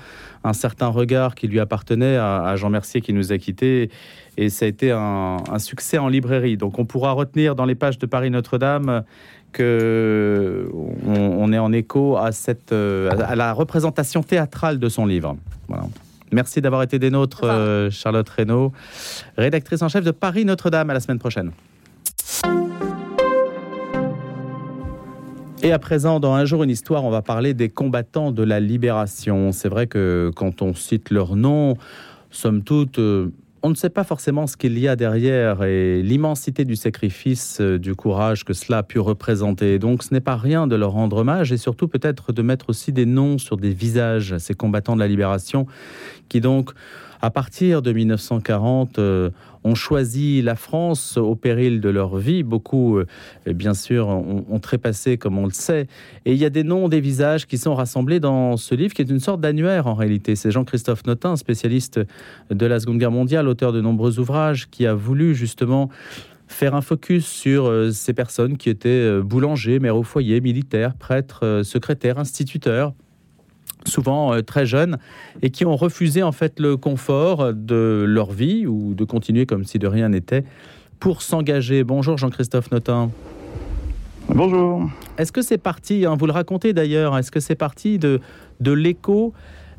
un 0.44 0.52
certain 0.52 0.88
regard 0.88 1.34
qui 1.34 1.48
lui 1.48 1.60
appartenait 1.60 2.16
à, 2.16 2.54
Jean 2.56 2.70
Mercier 2.70 3.00
qui 3.00 3.12
nous 3.12 3.32
a 3.32 3.38
quittés. 3.38 3.90
Et 4.36 4.48
ça 4.48 4.64
a 4.64 4.68
été 4.68 4.90
un, 4.90 5.42
succès 5.58 5.98
en 5.98 6.08
librairie. 6.08 6.56
Donc 6.56 6.78
on 6.78 6.84
pourra 6.84 7.12
retenir 7.12 7.54
dans 7.54 7.66
les 7.66 7.74
pages 7.74 7.98
de 7.98 8.06
Paris 8.06 8.30
Notre-Dame 8.30 9.04
que 9.52 10.70
on, 11.06 11.52
est 11.52 11.58
en 11.58 11.72
écho 11.72 12.16
à, 12.16 12.32
cette, 12.32 12.72
à 12.72 13.36
la 13.36 13.52
représentation 13.52 14.22
théâtrale 14.22 14.78
de 14.78 14.88
son 14.88 15.04
livre. 15.04 15.36
Merci 16.32 16.62
d'avoir 16.62 16.82
été 16.82 16.98
des 16.98 17.10
nôtres, 17.10 17.44
euh, 17.44 17.90
Charlotte 17.90 18.28
Reynaud, 18.28 18.72
rédactrice 19.36 19.82
en 19.82 19.88
chef 19.88 20.04
de 20.04 20.10
Paris 20.10 20.44
Notre-Dame. 20.44 20.88
À 20.90 20.94
la 20.94 21.00
semaine 21.00 21.18
prochaine. 21.18 21.52
Et 25.64 25.70
à 25.70 25.78
présent, 25.78 26.18
dans 26.18 26.34
Un 26.34 26.44
jour, 26.44 26.64
une 26.64 26.70
histoire, 26.70 27.04
on 27.04 27.10
va 27.10 27.22
parler 27.22 27.54
des 27.54 27.68
combattants 27.68 28.32
de 28.32 28.42
la 28.42 28.58
libération. 28.58 29.52
C'est 29.52 29.68
vrai 29.68 29.86
que 29.86 30.32
quand 30.34 30.60
on 30.60 30.74
cite 30.74 31.10
leur 31.10 31.36
nom, 31.36 31.76
somme 32.32 32.64
toute, 32.64 32.98
euh, 32.98 33.30
on 33.62 33.70
ne 33.70 33.76
sait 33.76 33.88
pas 33.88 34.02
forcément 34.02 34.48
ce 34.48 34.56
qu'il 34.56 34.76
y 34.76 34.88
a 34.88 34.96
derrière 34.96 35.62
et 35.62 36.02
l'immensité 36.02 36.64
du 36.64 36.74
sacrifice, 36.74 37.60
euh, 37.60 37.78
du 37.78 37.94
courage 37.94 38.44
que 38.44 38.54
cela 38.54 38.78
a 38.78 38.82
pu 38.82 38.98
représenter. 38.98 39.78
Donc 39.78 40.02
ce 40.02 40.12
n'est 40.12 40.20
pas 40.20 40.34
rien 40.34 40.66
de 40.66 40.74
leur 40.74 40.90
rendre 40.90 41.18
hommage 41.18 41.52
et 41.52 41.56
surtout 41.58 41.86
peut-être 41.86 42.32
de 42.32 42.42
mettre 42.42 42.70
aussi 42.70 42.90
des 42.92 43.06
noms 43.06 43.38
sur 43.38 43.56
des 43.56 43.72
visages, 43.72 44.36
ces 44.38 44.54
combattants 44.54 44.96
de 44.96 45.00
la 45.00 45.06
libération, 45.06 45.68
qui 46.28 46.40
donc, 46.40 46.72
à 47.22 47.30
partir 47.30 47.82
de 47.82 47.92
1940, 47.92 48.98
ont 49.64 49.74
choisi 49.74 50.42
la 50.42 50.56
France 50.56 51.16
au 51.16 51.34
péril 51.34 51.80
de 51.80 51.88
leur 51.88 52.16
vie. 52.16 52.42
Beaucoup, 52.42 52.98
euh, 52.98 53.06
bien 53.46 53.74
sûr, 53.74 54.08
ont, 54.08 54.58
trépassé, 54.58 55.16
comme 55.18 55.38
on 55.38 55.46
le 55.46 55.52
sait. 55.52 55.86
Et 56.24 56.32
il 56.32 56.38
y 56.38 56.44
a 56.44 56.50
des 56.50 56.64
noms, 56.64 56.88
des 56.88 57.00
visages 57.00 57.46
qui 57.46 57.58
sont 57.58 57.74
rassemblés 57.74 58.20
dans 58.20 58.56
ce 58.56 58.74
livre, 58.74 58.94
qui 58.94 59.02
est 59.02 59.10
une 59.10 59.20
sorte 59.20 59.40
d'annuaire 59.40 59.86
en 59.86 59.94
réalité. 59.94 60.36
C'est 60.36 60.50
Jean-Christophe 60.50 61.04
Notin, 61.06 61.36
spécialiste 61.36 62.00
de 62.50 62.66
la 62.66 62.80
Seconde 62.80 62.98
Guerre 62.98 63.10
mondiale, 63.10 63.48
auteur 63.48 63.72
de 63.72 63.80
nombreux 63.80 64.18
ouvrages, 64.18 64.68
qui 64.70 64.86
a 64.86 64.94
voulu 64.94 65.34
justement 65.34 65.88
faire 66.48 66.74
un 66.74 66.82
focus 66.82 67.26
sur 67.26 67.66
euh, 67.66 67.90
ces 67.92 68.12
personnes 68.12 68.58
qui 68.58 68.68
étaient 68.68 68.88
euh, 68.88 69.22
boulangers, 69.22 69.78
mères 69.78 69.96
au 69.96 70.02
foyer, 70.02 70.40
militaires, 70.40 70.94
prêtres, 70.94 71.62
secrétaires, 71.64 72.18
instituteurs, 72.18 72.92
souvent 73.86 74.34
euh, 74.34 74.42
très 74.42 74.66
jeunes, 74.66 74.98
et 75.42 75.50
qui 75.50 75.64
ont 75.64 75.76
refusé 75.76 76.22
en 76.22 76.32
fait 76.32 76.60
le 76.60 76.76
confort 76.76 77.52
de 77.52 78.04
leur 78.06 78.32
vie 78.32 78.66
ou 78.66 78.94
de 78.94 79.04
continuer 79.04 79.46
comme 79.46 79.64
si 79.64 79.78
de 79.78 79.86
rien 79.86 80.08
n'était 80.08 80.44
pour 81.00 81.22
s'engager. 81.22 81.84
Bonjour 81.84 82.16
Jean-Christophe 82.16 82.70
Notin. 82.70 83.10
Bonjour. 84.28 84.88
Est-ce 85.18 85.32
que 85.32 85.42
c'est 85.42 85.58
parti, 85.58 86.06
hein, 86.06 86.16
vous 86.18 86.26
le 86.26 86.32
racontez 86.32 86.72
d'ailleurs, 86.72 87.18
est-ce 87.18 87.30
que 87.30 87.40
c'est 87.40 87.56
parti 87.56 87.98
de, 87.98 88.20
de 88.60 88.72
l'écho 88.72 89.34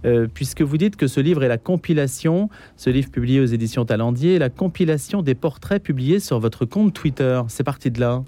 euh, 0.05 0.27
puisque 0.31 0.62
vous 0.62 0.77
dites 0.77 0.98
que 0.98 1.07
ce 1.07 1.22
livre 1.22 1.43
est 1.43 1.48
la 1.48 1.57
compilation, 1.57 2.50
ce 2.75 2.89
livre 2.89 3.10
publié 3.10 3.39
aux 3.39 3.45
éditions 3.45 3.86
Talendier, 3.86 4.38
la 4.38 4.50
compilation 4.50 5.22
des 5.22 5.36
portraits 5.36 5.81
publiés 5.81 6.19
sur 6.19 6.39
votre 6.39 6.65
compte 6.65 6.93
Twitter. 6.93 7.41
C'est 7.48 7.63
parti 7.63 7.89
de 7.89 8.01
là 8.01 8.24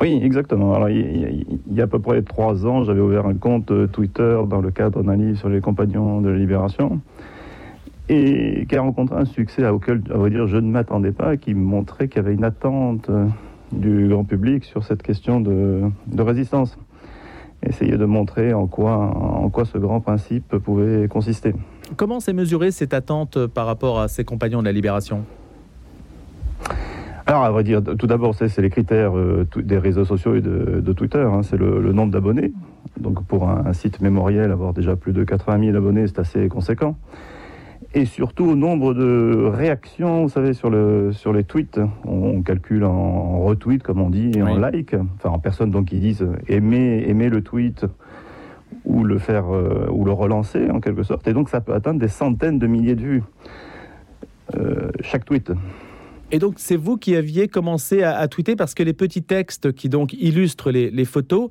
oui, 0.00 0.18
exactement. 0.22 0.74
Alors, 0.74 0.88
il, 0.88 1.44
y 1.72 1.80
a 1.80 1.84
à 1.84 1.86
peu 1.86 1.98
près 1.98 2.22
trois 2.22 2.66
ans, 2.66 2.84
j'avais 2.84 3.00
ouvert 3.00 3.26
un 3.26 3.34
compte 3.34 3.70
euh, 3.70 3.86
Twitter 3.86 4.38
dans 4.48 4.60
le 4.60 4.70
cadre 4.70 5.02
d'un 5.02 5.16
livre 5.16 5.38
sur 5.38 5.48
les 5.48 5.60
compagnons 5.60 6.20
de 6.20 6.30
la 6.30 6.38
Libération 6.38 7.00
et 8.10 8.66
qui 8.68 8.76
a 8.76 8.80
rencontré 8.80 9.16
un 9.16 9.24
succès 9.24 9.66
auquel, 9.68 10.02
à 10.10 10.16
vrai 10.16 10.30
dire, 10.30 10.48
je 10.48 10.56
ne 10.56 10.68
m'attendais 10.68 11.12
pas, 11.12 11.36
qui 11.36 11.54
montrait 11.54 12.08
qu'il 12.08 12.22
y 12.22 12.24
avait 12.24 12.34
une 12.34 12.44
attente 12.44 13.08
euh, 13.08 13.26
du 13.72 14.08
grand 14.08 14.24
public 14.24 14.64
sur 14.64 14.84
cette 14.84 15.02
question 15.02 15.40
de, 15.40 15.82
résistance. 16.18 16.76
Essayer 17.62 17.96
de 17.96 18.04
montrer 18.06 18.52
en 18.52 18.66
quoi, 18.66 18.96
en 18.96 19.48
quoi 19.50 19.64
ce 19.64 19.78
grand 19.78 20.00
principe 20.00 20.56
pouvait 20.56 21.06
consister. 21.08 21.54
Comment 21.96 22.18
s'est 22.18 22.32
mesurée 22.32 22.70
cette 22.70 22.94
attente 22.94 23.46
par 23.46 23.66
rapport 23.66 24.00
à 24.00 24.08
ces 24.08 24.24
compagnons 24.24 24.60
de 24.60 24.64
la 24.64 24.72
Libération? 24.72 25.24
Alors, 27.30 27.44
à 27.44 27.50
vrai 27.52 27.62
dire, 27.62 27.80
tout 27.80 28.08
d'abord, 28.08 28.34
c'est 28.34 28.60
les 28.60 28.70
critères 28.70 29.16
euh, 29.16 29.46
des 29.54 29.78
réseaux 29.78 30.04
sociaux 30.04 30.34
et 30.34 30.40
de, 30.40 30.92
Twitter. 30.92 31.20
Hein. 31.20 31.44
c'est 31.44 31.56
le, 31.56 31.92
nombre 31.92 32.10
d'abonnés. 32.10 32.50
Donc, 32.98 33.24
pour 33.24 33.48
un, 33.48 33.72
site 33.72 34.00
mémoriel, 34.00 34.50
avoir 34.50 34.72
déjà 34.72 34.96
plus 34.96 35.12
de 35.12 35.22
80 35.22 35.66
000 35.66 35.76
abonnés, 35.76 36.08
c'est 36.08 36.18
assez 36.18 36.48
conséquent. 36.48 36.96
Et 37.94 38.04
surtout, 38.04 38.46
au 38.46 38.56
nombre 38.56 38.94
de 38.94 39.48
réactions, 39.48 40.22
vous 40.22 40.28
savez, 40.28 40.54
sur, 40.54 40.70
le, 40.70 41.12
sur 41.12 41.32
les 41.32 41.44
tweets. 41.44 41.78
On, 42.04 42.42
calcule 42.42 42.82
en, 42.82 43.38
retweet, 43.42 43.84
comme 43.84 44.00
on 44.00 44.10
dit, 44.10 44.32
et 44.34 44.42
en 44.42 44.56
like. 44.56 44.96
Enfin, 45.14 45.28
en 45.28 45.38
personnes 45.38 45.70
donc, 45.70 45.86
qui 45.86 46.00
disent 46.00 46.26
aimer, 46.48 47.04
aimer 47.06 47.28
le 47.28 47.42
tweet 47.42 47.86
ou 48.84 49.04
le 49.04 49.18
faire 49.18 49.54
euh, 49.54 49.86
ou 49.92 50.04
le 50.04 50.10
relancer 50.10 50.68
en 50.68 50.80
quelque 50.80 51.04
sorte. 51.04 51.28
Et 51.28 51.32
donc, 51.32 51.48
ça 51.48 51.60
peut 51.60 51.74
atteindre 51.74 52.00
des 52.00 52.08
centaines 52.08 52.58
de 52.58 52.66
milliers 52.66 52.96
de 52.96 53.02
vues. 53.02 53.22
Euh, 54.56 54.90
chaque 55.00 55.24
tweet. 55.24 55.52
Et 56.32 56.38
donc, 56.38 56.54
c'est 56.58 56.76
vous 56.76 56.96
qui 56.96 57.16
aviez 57.16 57.48
commencé 57.48 58.04
à, 58.04 58.26
tweeter 58.28 58.54
parce 58.54 58.74
que 58.74 58.82
les 58.82 58.92
petits 58.92 59.22
textes 59.22 59.72
qui 59.72 59.88
donc 59.88 60.12
illustrent 60.12 60.70
les, 60.70 61.04
photos, 61.04 61.50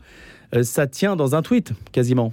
euh, 0.56 0.64
ça 0.64 0.88
tient 0.88 1.16
dans 1.18 1.36
un 1.36 1.42
tweet 1.42 1.74
quasiment. 1.92 2.32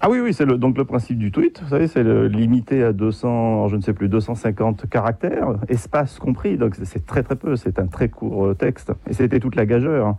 Ah 0.00 0.08
oui, 0.10 0.18
oui, 0.18 0.34
c'est 0.34 0.46
le, 0.46 0.58
donc 0.58 0.78
le 0.78 0.84
principe 0.84 1.18
du 1.18 1.30
tweet. 1.30 1.60
Vous 1.62 1.68
savez, 1.68 1.86
c'est 1.86 2.02
limité 2.02 2.82
à 2.82 2.92
200, 2.92 3.68
je 3.68 3.76
ne 3.76 3.82
sais 3.82 3.92
plus, 3.92 4.08
250 4.08 4.88
caractères, 4.88 5.58
espace 5.68 6.18
compris. 6.18 6.56
Donc 6.56 6.74
c'est 6.82 7.06
très 7.06 7.22
très 7.22 7.36
peu. 7.36 7.54
C'est 7.54 7.78
un 7.78 7.86
très 7.86 8.08
court 8.08 8.46
euh, 8.46 8.54
texte. 8.54 8.92
Et 9.08 9.12
c'était 9.12 9.38
toute 9.38 9.54
la 9.54 9.66
gageure 9.66 10.06
hein, 10.08 10.16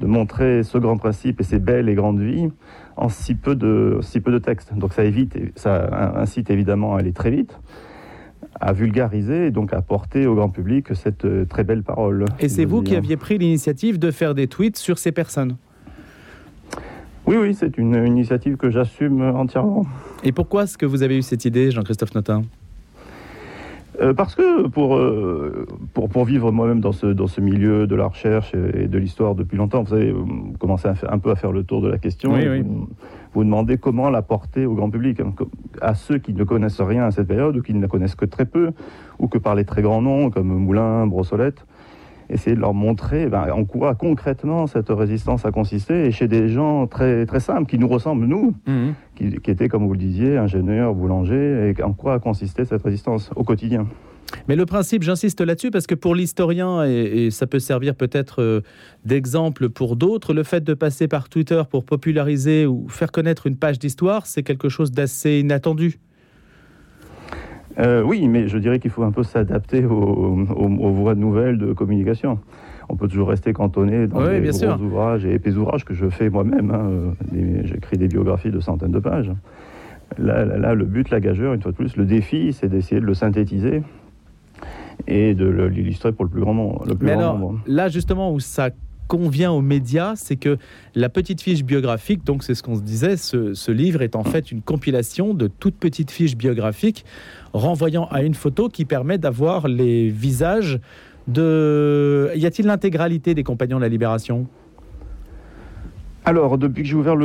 de 0.00 0.06
montrer 0.06 0.64
ce 0.64 0.76
grand 0.76 0.98
principe 0.98 1.40
et 1.40 1.44
ces 1.44 1.60
belles 1.60 1.88
et 1.88 1.94
grandes 1.94 2.20
vies 2.20 2.50
en 2.96 3.08
si 3.08 3.34
peu 3.34 3.54
de 3.54 4.00
si 4.02 4.20
peu 4.20 4.32
de 4.32 4.38
texte. 4.38 4.74
Donc 4.76 4.92
ça 4.92 5.04
évite, 5.04 5.38
ça 5.56 6.12
incite 6.16 6.50
évidemment 6.50 6.96
à 6.96 6.98
aller 6.98 7.12
très 7.12 7.30
vite 7.30 7.56
à 8.60 8.72
vulgariser 8.72 9.46
et 9.46 9.50
donc 9.50 9.72
à 9.72 9.80
porter 9.80 10.26
au 10.26 10.34
grand 10.34 10.50
public 10.50 10.94
cette 10.94 11.24
euh, 11.24 11.44
très 11.46 11.64
belle 11.64 11.82
parole. 11.82 12.26
Et 12.38 12.48
c'est 12.48 12.64
vous 12.64 12.82
qui 12.82 12.94
aviez 12.94 13.16
pris 13.16 13.38
l'initiative 13.38 13.98
de 13.98 14.10
faire 14.10 14.34
des 14.34 14.46
tweets 14.46 14.76
sur 14.76 14.98
ces 14.98 15.12
personnes 15.12 15.56
Oui, 17.26 17.36
oui, 17.40 17.54
c'est 17.54 17.78
une 17.78 17.94
initiative 18.06 18.56
que 18.56 18.70
j'assume 18.70 19.22
entièrement. 19.22 19.86
Et 20.24 20.32
pourquoi 20.32 20.64
est-ce 20.64 20.76
que 20.76 20.86
vous 20.86 21.02
avez 21.02 21.16
eu 21.16 21.22
cette 21.22 21.44
idée, 21.44 21.70
Jean-Christophe 21.70 22.14
Notin? 22.14 22.42
Euh, 24.00 24.14
parce 24.14 24.34
que 24.34 24.66
pour, 24.68 24.96
euh, 24.96 25.66
pour, 25.92 26.08
pour, 26.08 26.24
vivre 26.24 26.50
moi-même 26.52 26.80
dans 26.80 26.92
ce, 26.92 27.06
dans 27.06 27.26
ce 27.26 27.40
milieu 27.40 27.86
de 27.86 27.94
la 27.94 28.06
recherche 28.06 28.54
et 28.54 28.88
de 28.88 28.98
l'histoire 28.98 29.34
depuis 29.34 29.58
longtemps, 29.58 29.82
vous 29.82 29.90
savez, 29.90 30.10
vous 30.10 30.54
commencez 30.58 30.88
un 30.88 31.18
peu 31.18 31.30
à 31.30 31.36
faire 31.36 31.52
le 31.52 31.64
tour 31.64 31.82
de 31.82 31.88
la 31.88 31.98
question. 31.98 32.32
Oui, 32.32 32.48
oui. 32.48 32.64
Vous, 33.34 33.44
demandez 33.44 33.76
comment 33.76 34.08
la 34.08 34.22
porter 34.22 34.66
au 34.66 34.74
grand 34.74 34.90
public, 34.90 35.20
hein, 35.20 35.34
à 35.82 35.94
ceux 35.94 36.18
qui 36.18 36.32
ne 36.32 36.44
connaissent 36.44 36.80
rien 36.80 37.04
à 37.04 37.10
cette 37.10 37.28
période 37.28 37.56
ou 37.56 37.62
qui 37.62 37.74
ne 37.74 37.80
la 37.82 37.88
connaissent 37.88 38.14
que 38.14 38.24
très 38.24 38.46
peu, 38.46 38.70
ou 39.18 39.28
que 39.28 39.38
par 39.38 39.54
les 39.54 39.64
très 39.64 39.82
grands 39.82 40.02
noms 40.02 40.30
comme 40.30 40.48
Moulin, 40.48 41.06
Brossolette 41.06 41.66
essayer 42.30 42.56
de 42.56 42.60
leur 42.60 42.74
montrer 42.74 43.28
ben, 43.28 43.50
en 43.52 43.64
quoi 43.64 43.94
concrètement 43.94 44.66
cette 44.66 44.88
résistance 44.88 45.44
a 45.44 45.50
consisté, 45.50 46.06
et 46.06 46.12
chez 46.12 46.28
des 46.28 46.48
gens 46.48 46.86
très, 46.86 47.26
très 47.26 47.40
simples, 47.40 47.68
qui 47.68 47.78
nous 47.78 47.88
ressemblent, 47.88 48.26
nous, 48.26 48.54
mhm. 48.66 48.94
qui, 49.16 49.36
qui, 49.40 49.50
étaient, 49.50 49.68
comme 49.68 49.86
vous 49.86 49.92
le 49.92 49.98
disiez, 49.98 50.38
ingénieurs, 50.38 50.94
boulangers, 50.94 51.74
et 51.76 51.82
en 51.82 51.92
quoi 51.92 52.14
a 52.14 52.18
consisté 52.18 52.64
cette 52.64 52.82
résistance 52.82 53.30
au 53.36 53.44
quotidien. 53.44 53.86
Mais 54.48 54.56
le 54.56 54.66
principe, 54.66 55.02
j'insiste 55.02 55.40
là-dessus, 55.40 55.70
parce 55.70 55.86
que 55.86 55.94
pour 55.94 56.14
l'historien, 56.14 56.84
et, 56.84 57.30
ça 57.30 57.46
peut 57.46 57.58
servir 57.58 57.94
peut-être 57.94 58.42
euh, 58.42 58.60
d'exemple 59.04 59.68
pour 59.68 59.96
d'autres, 59.96 60.34
le 60.34 60.42
fait 60.42 60.62
de 60.62 60.74
passer 60.74 61.08
par 61.08 61.28
Twitter 61.28 61.62
pour 61.68 61.84
populariser 61.84 62.66
ou 62.66 62.88
faire 62.88 63.12
connaître 63.12 63.46
une 63.46 63.56
page 63.56 63.78
d'histoire, 63.78 64.26
c'est 64.26 64.42
quelque 64.42 64.68
chose 64.68 64.92
d'assez 64.92 65.40
inattendu. 65.40 65.98
Euh, 67.78 68.02
oui, 68.02 68.26
mais 68.28 68.48
je 68.48 68.58
dirais 68.58 68.78
qu'il 68.78 68.90
faut 68.90 69.02
un 69.02 69.12
peu 69.12 69.22
s'adapter 69.22 69.84
aux, 69.84 70.34
voies 70.92 71.14
de 71.14 71.20
nouvelles 71.20 71.58
de 71.58 71.72
communication. 71.72 72.38
On 72.88 72.96
peut 72.96 73.06
toujours 73.06 73.28
rester 73.28 73.52
cantonné 73.52 74.08
dans 74.08 74.20
les 74.20 74.40
gros 74.40 74.82
ouvrages 74.82 75.24
et 75.24 75.34
épais 75.34 75.54
ouvrages 75.54 75.84
que 75.84 75.94
je 75.94 76.08
fais 76.08 76.28
moi-même. 76.28 76.70
Hein. 76.70 77.14
J'écris 77.64 77.96
des 77.96 78.08
biographies 78.08 78.50
de 78.50 78.60
centaines 78.60 78.90
de 78.90 78.98
pages. 78.98 79.30
Là, 80.18 80.44
là, 80.44 80.74
le 80.74 80.84
but, 80.84 81.10
la 81.10 81.20
gageure, 81.20 81.54
une 81.54 81.62
fois 81.62 81.70
de 81.70 81.76
plus, 81.76 81.96
le 81.96 82.04
défi, 82.04 82.52
c'est 82.52 82.68
d'essayer 82.68 83.00
de 83.00 83.06
le 83.06 83.14
synthétiser 83.14 83.82
et 85.06 85.34
de 85.34 85.46
l'illustrer 85.46 86.12
pour 86.12 86.24
le 86.24 86.30
plus 86.30 86.40
grand 86.40 86.54
nombre. 86.54 86.84
Le 86.86 86.96
plus 86.96 87.06
Mais 87.06 87.12
alors, 87.12 87.54
là, 87.66 87.88
justement, 87.88 88.32
où 88.32 88.40
ça 88.40 88.70
convient 89.10 89.50
aux 89.50 89.60
médias, 89.60 90.14
c'est 90.14 90.36
que 90.36 90.56
la 90.94 91.08
petite 91.08 91.42
fiche 91.42 91.64
biographique, 91.64 92.24
donc 92.24 92.44
c'est 92.44 92.54
ce 92.54 92.62
qu'on 92.62 92.76
se 92.76 92.80
disait, 92.80 93.16
ce, 93.16 93.70
livre 93.72 94.02
est 94.02 94.14
en 94.14 94.22
fait 94.22 94.52
une 94.52 94.62
compilation 94.62 95.34
de 95.34 95.48
toutes 95.48 95.74
petites 95.74 96.12
fiches 96.12 96.36
biographiques 96.36 97.04
renvoyant 97.52 98.06
à 98.12 98.22
une 98.22 98.34
photo 98.34 98.68
qui 98.68 98.84
permet 98.84 99.18
d'avoir 99.18 99.66
les 99.66 100.10
visages 100.10 100.78
de... 101.26 102.30
Y 102.36 102.46
a-t-il 102.46 102.66
l'intégralité 102.66 103.34
des 103.34 103.42
compagnons 103.42 103.78
de 103.78 103.82
la 103.82 103.88
Libération? 103.88 104.46
Alors, 106.26 106.58
depuis 106.58 106.82
que 106.82 106.88
j'ai 106.88 106.94
ouvert 106.94 107.16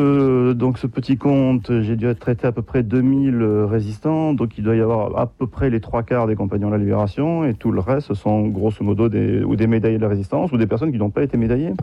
donc 0.56 0.78
ce 0.78 0.88
petit 0.88 1.18
compte, 1.18 1.70
j'ai 1.82 1.98
dû 1.98 2.14
traiter 2.16 2.48
à 2.48 2.54
peu 2.54 2.62
près 2.62 2.82
2000 2.82 3.36
euh, 3.42 3.66
résistants. 3.66 4.34
Donc, 4.34 4.58
il 4.58 4.64
doit 4.64 4.76
y 4.76 4.82
avoir 4.82 5.20
à 5.20 5.28
peu 5.28 5.48
près 5.48 5.70
les 5.70 5.82
trois 5.82 6.02
quarts 6.04 6.28
des 6.28 6.36
compagnons 6.36 6.68
de 6.68 6.74
la 6.74 6.78
Libération. 6.78 7.44
Et 7.44 7.54
tout 7.54 7.72
le 7.72 7.82
reste, 7.82 8.14
sont 8.14 8.48
grosso 8.48 8.84
modo 8.84 9.10
des, 9.10 9.44
ou 9.44 9.58
des 9.58 9.68
médaillés 9.68 9.98
de 9.98 10.02
la 10.02 10.08
résistance 10.08 10.52
ou 10.54 10.58
des 10.58 10.66
personnes 10.66 10.94
qui 10.94 10.98
n'ont 10.98 11.10
pas 11.10 11.24
été 11.24 11.36
médaillées. 11.36 11.74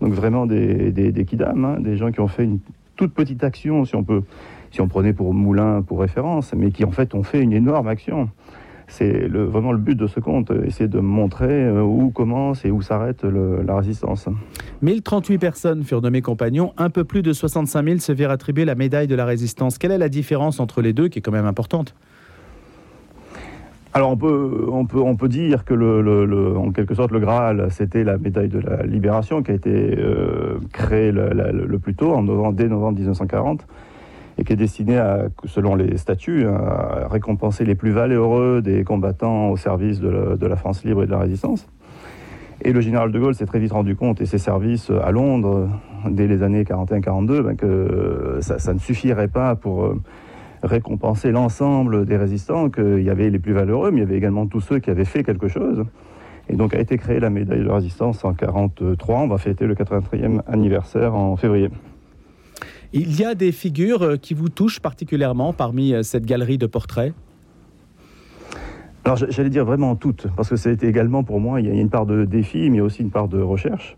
Donc, 0.00 0.12
vraiment 0.12 0.46
des, 0.46 0.92
des, 0.92 1.10
des 1.10 1.24
kidam, 1.24 1.64
hein, 1.64 1.80
des 1.80 1.96
gens 1.96 2.12
qui 2.12 2.20
ont 2.20 2.28
fait 2.28 2.44
une 2.44 2.60
toute 2.94 3.12
petite 3.12 3.42
action, 3.42 3.84
si 3.84 3.96
on 3.96 4.04
peut, 4.04 4.22
si 4.70 4.80
on 4.80 4.86
prenait 4.86 5.12
pour 5.12 5.34
Moulin 5.34 5.82
pour 5.82 6.00
référence, 6.00 6.54
mais 6.54 6.70
qui 6.70 6.84
en 6.84 6.92
fait 6.92 7.14
ont 7.14 7.24
fait 7.24 7.40
une 7.40 7.52
énorme 7.52 7.88
action. 7.88 8.28
C'est 8.88 9.28
vraiment 9.28 9.72
le 9.72 9.78
but 9.78 9.96
de 9.96 10.06
ce 10.06 10.20
compte, 10.20 10.50
essayer 10.64 10.88
de 10.88 11.00
montrer 11.00 11.64
euh, 11.64 11.82
où 11.82 12.10
commence 12.10 12.64
et 12.64 12.70
où 12.70 12.82
s'arrête 12.82 13.24
la 13.24 13.76
résistance. 13.76 14.28
1038 14.82 15.38
personnes 15.38 15.84
furent 15.84 16.02
nommées 16.02 16.22
compagnons, 16.22 16.72
un 16.76 16.90
peu 16.90 17.04
plus 17.04 17.22
de 17.22 17.32
65 17.32 17.84
000 17.84 17.98
se 17.98 18.12
virent 18.12 18.30
attribuer 18.30 18.64
la 18.64 18.74
médaille 18.74 19.06
de 19.06 19.14
la 19.14 19.24
résistance. 19.24 19.78
Quelle 19.78 19.92
est 19.92 19.98
la 19.98 20.08
différence 20.08 20.60
entre 20.60 20.82
les 20.82 20.92
deux, 20.92 21.08
qui 21.08 21.18
est 21.18 21.22
quand 21.22 21.32
même 21.32 21.46
importante? 21.46 21.94
Alors 23.94 24.10
on 24.10 24.16
peut, 24.16 24.68
on 24.72 24.86
peut, 24.86 25.00
on 25.00 25.16
peut 25.16 25.28
dire 25.28 25.66
que 25.66 25.74
le, 25.74 26.56
en 26.56 26.70
quelque 26.72 26.94
sorte 26.94 27.12
le 27.12 27.20
Graal, 27.20 27.66
c'était 27.70 28.04
la 28.04 28.16
médaille 28.16 28.48
de 28.48 28.58
la 28.58 28.84
libération 28.84 29.42
qui 29.42 29.50
a 29.50 29.54
été 29.54 29.70
euh, 29.98 30.58
créée 30.72 31.12
le, 31.12 31.78
plus 31.78 31.94
tôt, 31.94 32.14
en 32.14 32.22
novembre, 32.22 32.54
dès 32.54 32.68
novembre 32.68 32.98
1940 32.98 33.66
qui 34.44 34.52
est 34.52 34.56
destiné 34.56 34.98
à, 34.98 35.26
selon 35.44 35.74
les 35.74 35.96
statuts, 35.96 36.46
à 36.46 37.08
récompenser 37.08 37.64
les 37.64 37.74
plus 37.74 37.90
valeureux 37.90 38.62
des 38.62 38.84
combattants 38.84 39.50
au 39.50 39.56
service 39.56 40.00
de 40.00 40.46
la, 40.46 40.56
France 40.56 40.84
libre 40.84 41.02
et 41.02 41.06
de 41.06 41.10
la 41.10 41.18
résistance. 41.18 41.66
Et 42.64 42.72
le 42.72 42.80
général 42.80 43.10
de 43.10 43.18
Gaulle 43.18 43.34
s'est 43.34 43.46
très 43.46 43.58
vite 43.58 43.72
rendu 43.72 43.96
compte, 43.96 44.20
et 44.20 44.26
ses 44.26 44.38
services 44.38 44.90
à 44.90 45.10
Londres, 45.10 45.68
dès 46.08 46.28
les 46.28 46.42
années 46.42 46.62
41-42, 46.62 47.42
ben, 47.42 47.56
que 47.56 48.38
ça, 48.40 48.72
ne 48.72 48.78
suffirait 48.78 49.28
pas 49.28 49.56
pour 49.56 49.84
euh, 49.84 50.00
récompenser 50.62 51.32
l'ensemble 51.32 52.06
des 52.06 52.16
résistants, 52.16 52.70
qu'il 52.70 53.02
y 53.02 53.10
avait 53.10 53.30
les 53.30 53.38
plus 53.40 53.52
valeureux, 53.52 53.90
mais 53.90 53.98
il 53.98 54.00
y 54.00 54.06
avait 54.06 54.16
également 54.16 54.46
tous 54.46 54.60
ceux 54.60 54.78
qui 54.78 54.90
avaient 54.90 55.04
fait 55.04 55.24
quelque 55.24 55.48
chose. 55.48 55.84
Et 56.48 56.56
donc 56.56 56.74
a 56.74 56.78
été 56.78 56.98
créée 56.98 57.20
la 57.20 57.30
médaille 57.30 57.64
de 57.64 57.70
résistance 57.70 58.24
en 58.24 58.34
43. 58.34 59.20
On 59.20 59.28
va 59.28 59.38
fêter 59.38 59.66
le 59.66 59.74
83e 59.74 60.40
anniversaire 60.46 61.14
en 61.14 61.36
février. 61.36 61.70
Il 62.94 63.18
y 63.18 63.24
a 63.24 63.34
des 63.34 63.52
figures 63.52 64.02
euh, 64.02 64.16
qui 64.16 64.34
vous 64.34 64.50
touchent 64.50 64.80
particulièrement 64.80 65.54
parmi 65.54 65.94
euh, 65.94 66.02
cette 66.02 66.26
galerie 66.26 66.58
de 66.58 66.66
portraits? 66.66 67.14
Alors 69.04 69.16
j'allais 69.16 69.50
dire 69.50 69.64
vraiment 69.64 69.96
toutes, 69.96 70.28
parce 70.36 70.48
que 70.48 70.56
ça 70.56 70.68
a 70.68 70.72
été 70.72 70.86
également 70.86 71.24
pour 71.24 71.40
moi, 71.40 71.60
il 71.60 71.66
y 71.66 71.70
a 71.70 71.74
une 71.74 71.90
part 71.90 72.06
de 72.06 72.24
défi, 72.24 72.70
mais 72.70 72.80
aussi 72.80 73.02
une 73.02 73.10
part 73.10 73.26
de 73.26 73.40
recherche. 73.40 73.96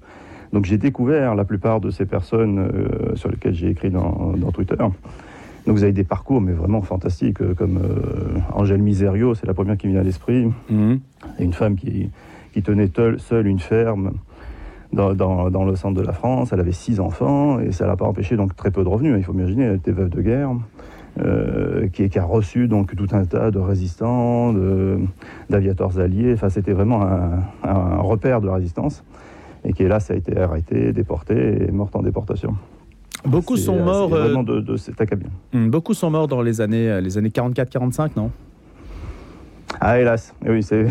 Donc 0.53 0.65
j'ai 0.65 0.79
découvert 0.79 1.35
la 1.35 1.45
plupart 1.45 1.81
de 1.81 1.91
ces 1.91 2.07
personnes 2.07 2.59
euh, 2.59 3.15
sur 3.17 3.31
lesquelles 3.31 3.55
j'ai 3.55 3.69
écrit 3.69 3.91
dans, 3.91 4.33
Twitter. 4.53 4.77
Donc 4.77 5.77
vous 5.77 5.83
avez 5.83 5.93
des 5.93 6.05
parcours, 6.05 6.41
mais 6.41 6.53
vraiment 6.53 6.81
fantastiques, 6.81 7.43
comme 7.55 7.81
Angèle 8.53 8.81
Miserio, 8.83 9.35
c'est 9.35 9.47
la 9.47 9.55
première 9.55 9.77
qui 9.77 9.89
me 9.89 9.93
vient 9.93 10.01
à 10.01 10.05
l'esprit. 10.05 10.51
Mmh. 10.71 10.95
Une 11.39 11.53
femme 11.53 11.77
qui, 11.77 12.11
qui 12.53 12.63
tenait 12.63 12.91
seule 13.19 13.47
une 13.47 13.59
ferme 13.59 14.13
dans, 14.95 15.65
le 15.65 15.77
centre 15.77 16.01
de 16.01 16.07
la 16.07 16.13
France. 16.13 16.51
Elle 16.53 16.61
avait 16.61 16.73
six 16.73 17.01
enfants 17.01 17.61
et 17.61 17.73
ça 17.73 17.87
l'a 17.87 17.97
pas 17.97 18.07
empêché 18.07 18.37
donc 18.37 18.57
très 18.57 18.71
peu 18.71 18.83
de 18.83 18.89
revenus. 18.89 19.15
Il 19.17 19.25
faut 19.25 19.33
imaginer, 19.33 19.65
elle 19.65 19.77
était 19.77 19.93
veuve 19.93 20.11
de 20.11 20.23
guerre. 20.23 20.51
Euh, 21.21 21.87
qui, 21.93 22.09
qui, 22.09 22.19
a 22.19 22.25
reçu 22.25 22.67
donc 22.67 22.97
tout 22.97 23.07
un 23.13 23.25
tas 23.25 23.53
de 23.53 23.61
résistants, 23.61 24.53
d'aviateurs 25.49 26.01
alliés. 26.01 26.33
Enfin, 26.35 26.49
c'était 26.49 26.73
vraiment 26.73 27.03
un, 27.63 28.01
repère 28.01 28.41
de 28.41 28.49
la 28.49 28.55
résistance 28.55 29.05
et 29.65 29.73
qui, 29.73 29.85
là, 29.85 30.01
ça 30.01 30.15
a 30.15 30.17
été 30.17 30.37
arrêté, 30.37 30.93
déporté 30.93 31.69
et 31.69 31.71
mort 31.71 31.91
en 31.95 32.03
déportation. 32.03 32.57
Beaucoup 33.25 33.57
sont 33.57 33.81
morts. 33.81 34.09
Vraiment 34.09 34.43
de, 34.43 34.59
de 34.59 34.77
cet. 34.77 35.01
Hmm, 35.53 35.69
beaucoup 35.69 35.95
sont 35.95 36.11
morts 36.11 36.27
dans 36.27 36.43
les 36.43 36.61
années, 36.61 37.01
les 37.01 37.17
années 37.17 37.29
44-45, 37.29 38.11
non? 38.17 38.33
Ah, 39.81 40.01
hélas. 40.01 40.35
oui, 40.47 40.63
c'est 40.63 40.87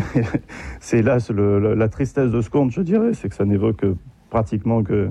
hélas 0.92 1.30
la 1.30 1.88
tristesse 1.88 2.30
de 2.30 2.40
ce 2.40 2.50
conte, 2.50 2.70
je 2.70 2.80
dirais, 2.80 3.14
c'est 3.14 3.28
que 3.28 3.34
ça 3.34 3.44
n'évoque 3.44 3.84
pratiquement 4.30 4.82
que, 4.82 5.10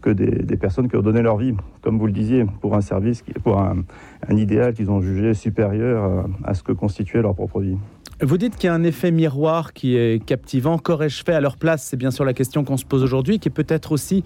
que 0.00 0.10
des, 0.10 0.56
personnes 0.56 0.88
qui 0.88 0.96
ont 0.96 1.02
donné 1.02 1.22
leur 1.22 1.36
vie, 1.36 1.54
comme 1.82 1.98
vous 1.98 2.06
le 2.06 2.12
disiez, 2.12 2.44
pour 2.60 2.74
un 2.74 2.80
service, 2.80 3.22
pour 3.42 3.58
un, 3.58 3.84
idéal 4.30 4.74
qu'ils 4.74 4.90
ont 4.90 5.00
jugé 5.00 5.34
supérieur 5.34 6.26
à, 6.44 6.54
ce 6.54 6.62
que 6.62 6.72
constituait 6.72 7.22
leur 7.22 7.34
propre 7.34 7.60
vie. 7.60 7.76
Vous 8.20 8.38
dites 8.38 8.56
qu'il 8.56 8.68
y 8.68 8.70
a 8.70 8.74
un 8.74 8.84
effet 8.84 9.10
miroir 9.10 9.72
qui 9.72 9.96
est 9.96 10.24
captivant. 10.24 10.78
Qu'aurais-je 10.78 11.24
fait 11.24 11.34
à 11.34 11.40
leur 11.40 11.56
place? 11.56 11.82
C'est 11.82 11.96
bien 11.96 12.10
sûr 12.10 12.24
la 12.24 12.34
question 12.34 12.64
qu'on 12.64 12.76
se 12.76 12.84
pose 12.84 13.02
aujourd'hui, 13.02 13.38
qui 13.38 13.48
est 13.48 13.52
peut-être 13.52 13.92
aussi 13.92 14.22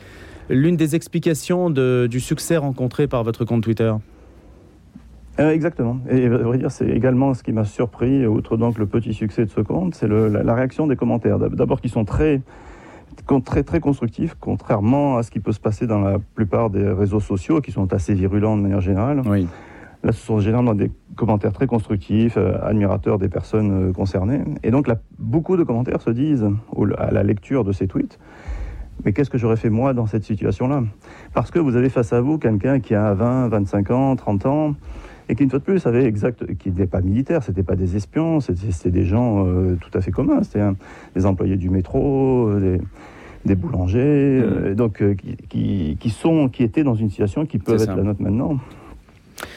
l'une 0.50 0.76
des 0.76 0.94
explications 0.94 1.70
du 1.70 2.20
succès 2.20 2.56
rencontré 2.56 3.06
par 3.06 3.24
votre 3.24 3.44
compte 3.44 3.62
Twitter. 3.62 3.92
Euh, 5.38 5.50
exactement. 5.50 5.98
Et 6.10 6.26
à 6.26 6.28
vrai 6.28 6.58
dire, 6.58 6.70
c'est 6.70 6.88
également 6.88 7.34
ce 7.34 7.42
qui 7.42 7.52
m'a 7.52 7.64
surpris, 7.64 8.26
outre 8.26 8.56
donc 8.56 8.78
le 8.78 8.86
petit 8.86 9.12
succès 9.12 9.44
de 9.44 9.50
ce 9.50 9.60
compte, 9.60 9.94
c'est 9.94 10.08
la, 10.08 10.54
réaction 10.54 10.86
des 10.86 10.96
commentaires. 10.96 11.38
D'abord, 11.38 11.80
qui 11.80 11.88
sont 11.88 12.04
très, 12.04 12.40
très, 13.44 13.62
très 13.62 13.80
constructifs, 13.80 14.34
contrairement 14.40 15.18
à 15.18 15.22
ce 15.22 15.30
qui 15.30 15.40
peut 15.40 15.52
se 15.52 15.60
passer 15.60 15.86
dans 15.86 16.00
la 16.00 16.18
plupart 16.34 16.70
des 16.70 16.88
réseaux 16.88 17.20
sociaux, 17.20 17.60
qui 17.60 17.70
sont 17.70 17.92
assez 17.92 18.14
virulents 18.14 18.56
de 18.56 18.62
manière 18.62 18.80
générale. 18.80 19.22
Oui. 19.26 19.46
Là, 20.02 20.12
ce 20.12 20.24
sont 20.24 20.38
généralement 20.40 20.74
des 20.74 20.90
commentaires 21.16 21.52
très 21.52 21.66
constructifs, 21.66 22.36
euh, 22.36 22.56
admirateurs 22.62 23.18
des 23.18 23.28
personnes 23.28 23.88
euh, 23.88 23.92
concernées. 23.92 24.40
Et 24.62 24.70
donc, 24.70 24.86
là, 24.86 24.98
beaucoup 25.18 25.56
de 25.56 25.64
commentaires 25.64 26.00
se 26.00 26.10
disent, 26.10 26.46
à 26.96 27.10
la 27.10 27.22
lecture 27.22 27.64
de 27.64 27.72
ces 27.72 27.88
tweets, 27.88 28.18
mais 29.04 29.12
qu'est-ce 29.12 29.30
que 29.30 29.38
j'aurais 29.38 29.56
fait 29.56 29.70
moi 29.70 29.94
dans 29.94 30.06
cette 30.06 30.24
situation-là? 30.24 30.82
Parce 31.34 31.50
que 31.50 31.58
vous 31.58 31.76
avez 31.76 31.88
face 31.88 32.12
à 32.12 32.20
vous 32.20 32.38
quelqu'un 32.38 32.80
qui 32.80 32.94
a 32.94 33.14
20, 33.14 33.48
25 33.48 33.90
ans, 33.90 34.16
30 34.16 34.46
ans, 34.46 34.74
et 35.28 35.34
qui, 35.34 35.42
une 35.42 35.50
fois 35.50 35.58
de 35.58 35.64
plus, 35.64 35.86
avait 35.86 36.04
exact, 36.04 36.46
qui 36.56 36.70
n'était 36.70 36.86
pas 36.86 37.00
militaire, 37.00 37.42
c'était 37.42 37.62
pas 37.62 37.76
des 37.76 37.96
espions, 37.96 38.40
c'était 38.40 38.90
des 38.90 39.04
gens 39.04 39.46
euh, 39.46 39.76
tout 39.80 39.96
à 39.96 40.00
fait 40.00 40.12
communs, 40.12 40.42
c'était 40.42 40.64
des 41.14 41.26
employés 41.26 41.56
du 41.56 41.70
métro, 41.70 42.48
euh, 42.48 42.78
des, 43.44 43.54
boulangers, 43.54 44.40
mmh. 44.40 44.44
euh, 44.44 44.74
donc 44.74 45.02
qui, 45.48 45.96
qui, 45.98 46.10
sont, 46.10 46.48
qui 46.48 46.62
étaient 46.62 46.84
dans 46.84 46.94
une 46.94 47.10
situation 47.10 47.46
qui 47.46 47.58
peut 47.58 47.74
être 47.74 47.96
la 47.96 48.02
nôtre 48.02 48.22
maintenant, 48.22 48.58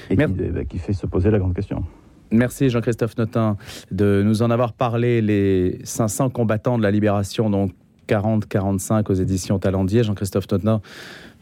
et 0.10 0.17
qui, 0.17 0.25
bah, 0.25 0.65
qui 0.65 0.79
fait 0.79 0.93
se 0.93 1.05
poser 1.05 1.29
la 1.29 1.39
grande 1.39 1.53
question. 1.53 1.84
Merci 2.32 2.69
Jean-Christophe 2.69 3.17
Notin 3.17 3.58
de 3.89 4.21
nous 4.23 4.43
en 4.43 4.51
avoir 4.51 4.73
parlé, 4.73 5.21
les 5.21 5.79
500 5.84 6.29
combattants 6.29 6.77
de 6.77 6.84
la 6.84 6.91
libération, 6.91 7.49
donc 7.49 7.71
40-45 8.08 9.12
aux 9.12 9.13
éditions 9.13 9.60
Talendier. 9.60 10.03
Jean-Christophe 10.03 10.49
Notin, 10.51 10.82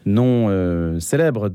nom 0.08 0.48
euh, 0.48 0.98
célèbre 1.00 1.48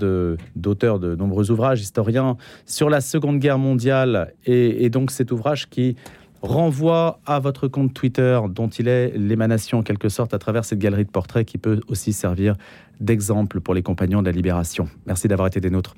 d'auteur 0.56 1.00
de, 1.00 1.16
nombreux 1.16 1.52
ouvrages 1.52 1.82
historiens 1.82 2.38
sur 2.66 2.90
la 2.90 3.02
Seconde 3.02 3.40
Guerre 3.40 3.58
mondiale, 3.58 4.34
et, 4.46 4.86
et, 4.86 4.90
donc 4.90 5.12
cet 5.12 5.32
ouvrage 5.32 5.70
qui 5.70 5.96
renvoie 6.42 7.20
à 7.26 7.40
votre 7.40 7.68
compte 7.68 7.94
Twitter, 7.94 8.40
dont 8.50 8.68
il 8.68 8.88
est 8.88 9.18
l'émanation 9.18 9.80
en 9.80 9.84
quelque 9.84 10.10
sorte 10.10 10.34
à 10.34 10.40
travers 10.40 10.66
cette 10.66 10.80
galerie 10.80 11.06
de 11.06 11.10
portraits 11.10 11.46
qui 11.46 11.58
peut 11.58 11.80
aussi 11.88 12.12
servir 12.12 12.56
d'exemple 13.00 13.62
pour 13.62 13.74
les 13.74 13.82
compagnons 13.82 14.22
de 14.22 14.28
la 14.28 14.34
libération. 14.34 14.88
Merci 15.06 15.28
d'avoir 15.28 15.48
été 15.48 15.62
des 15.62 15.70
nôtres. 15.70 15.96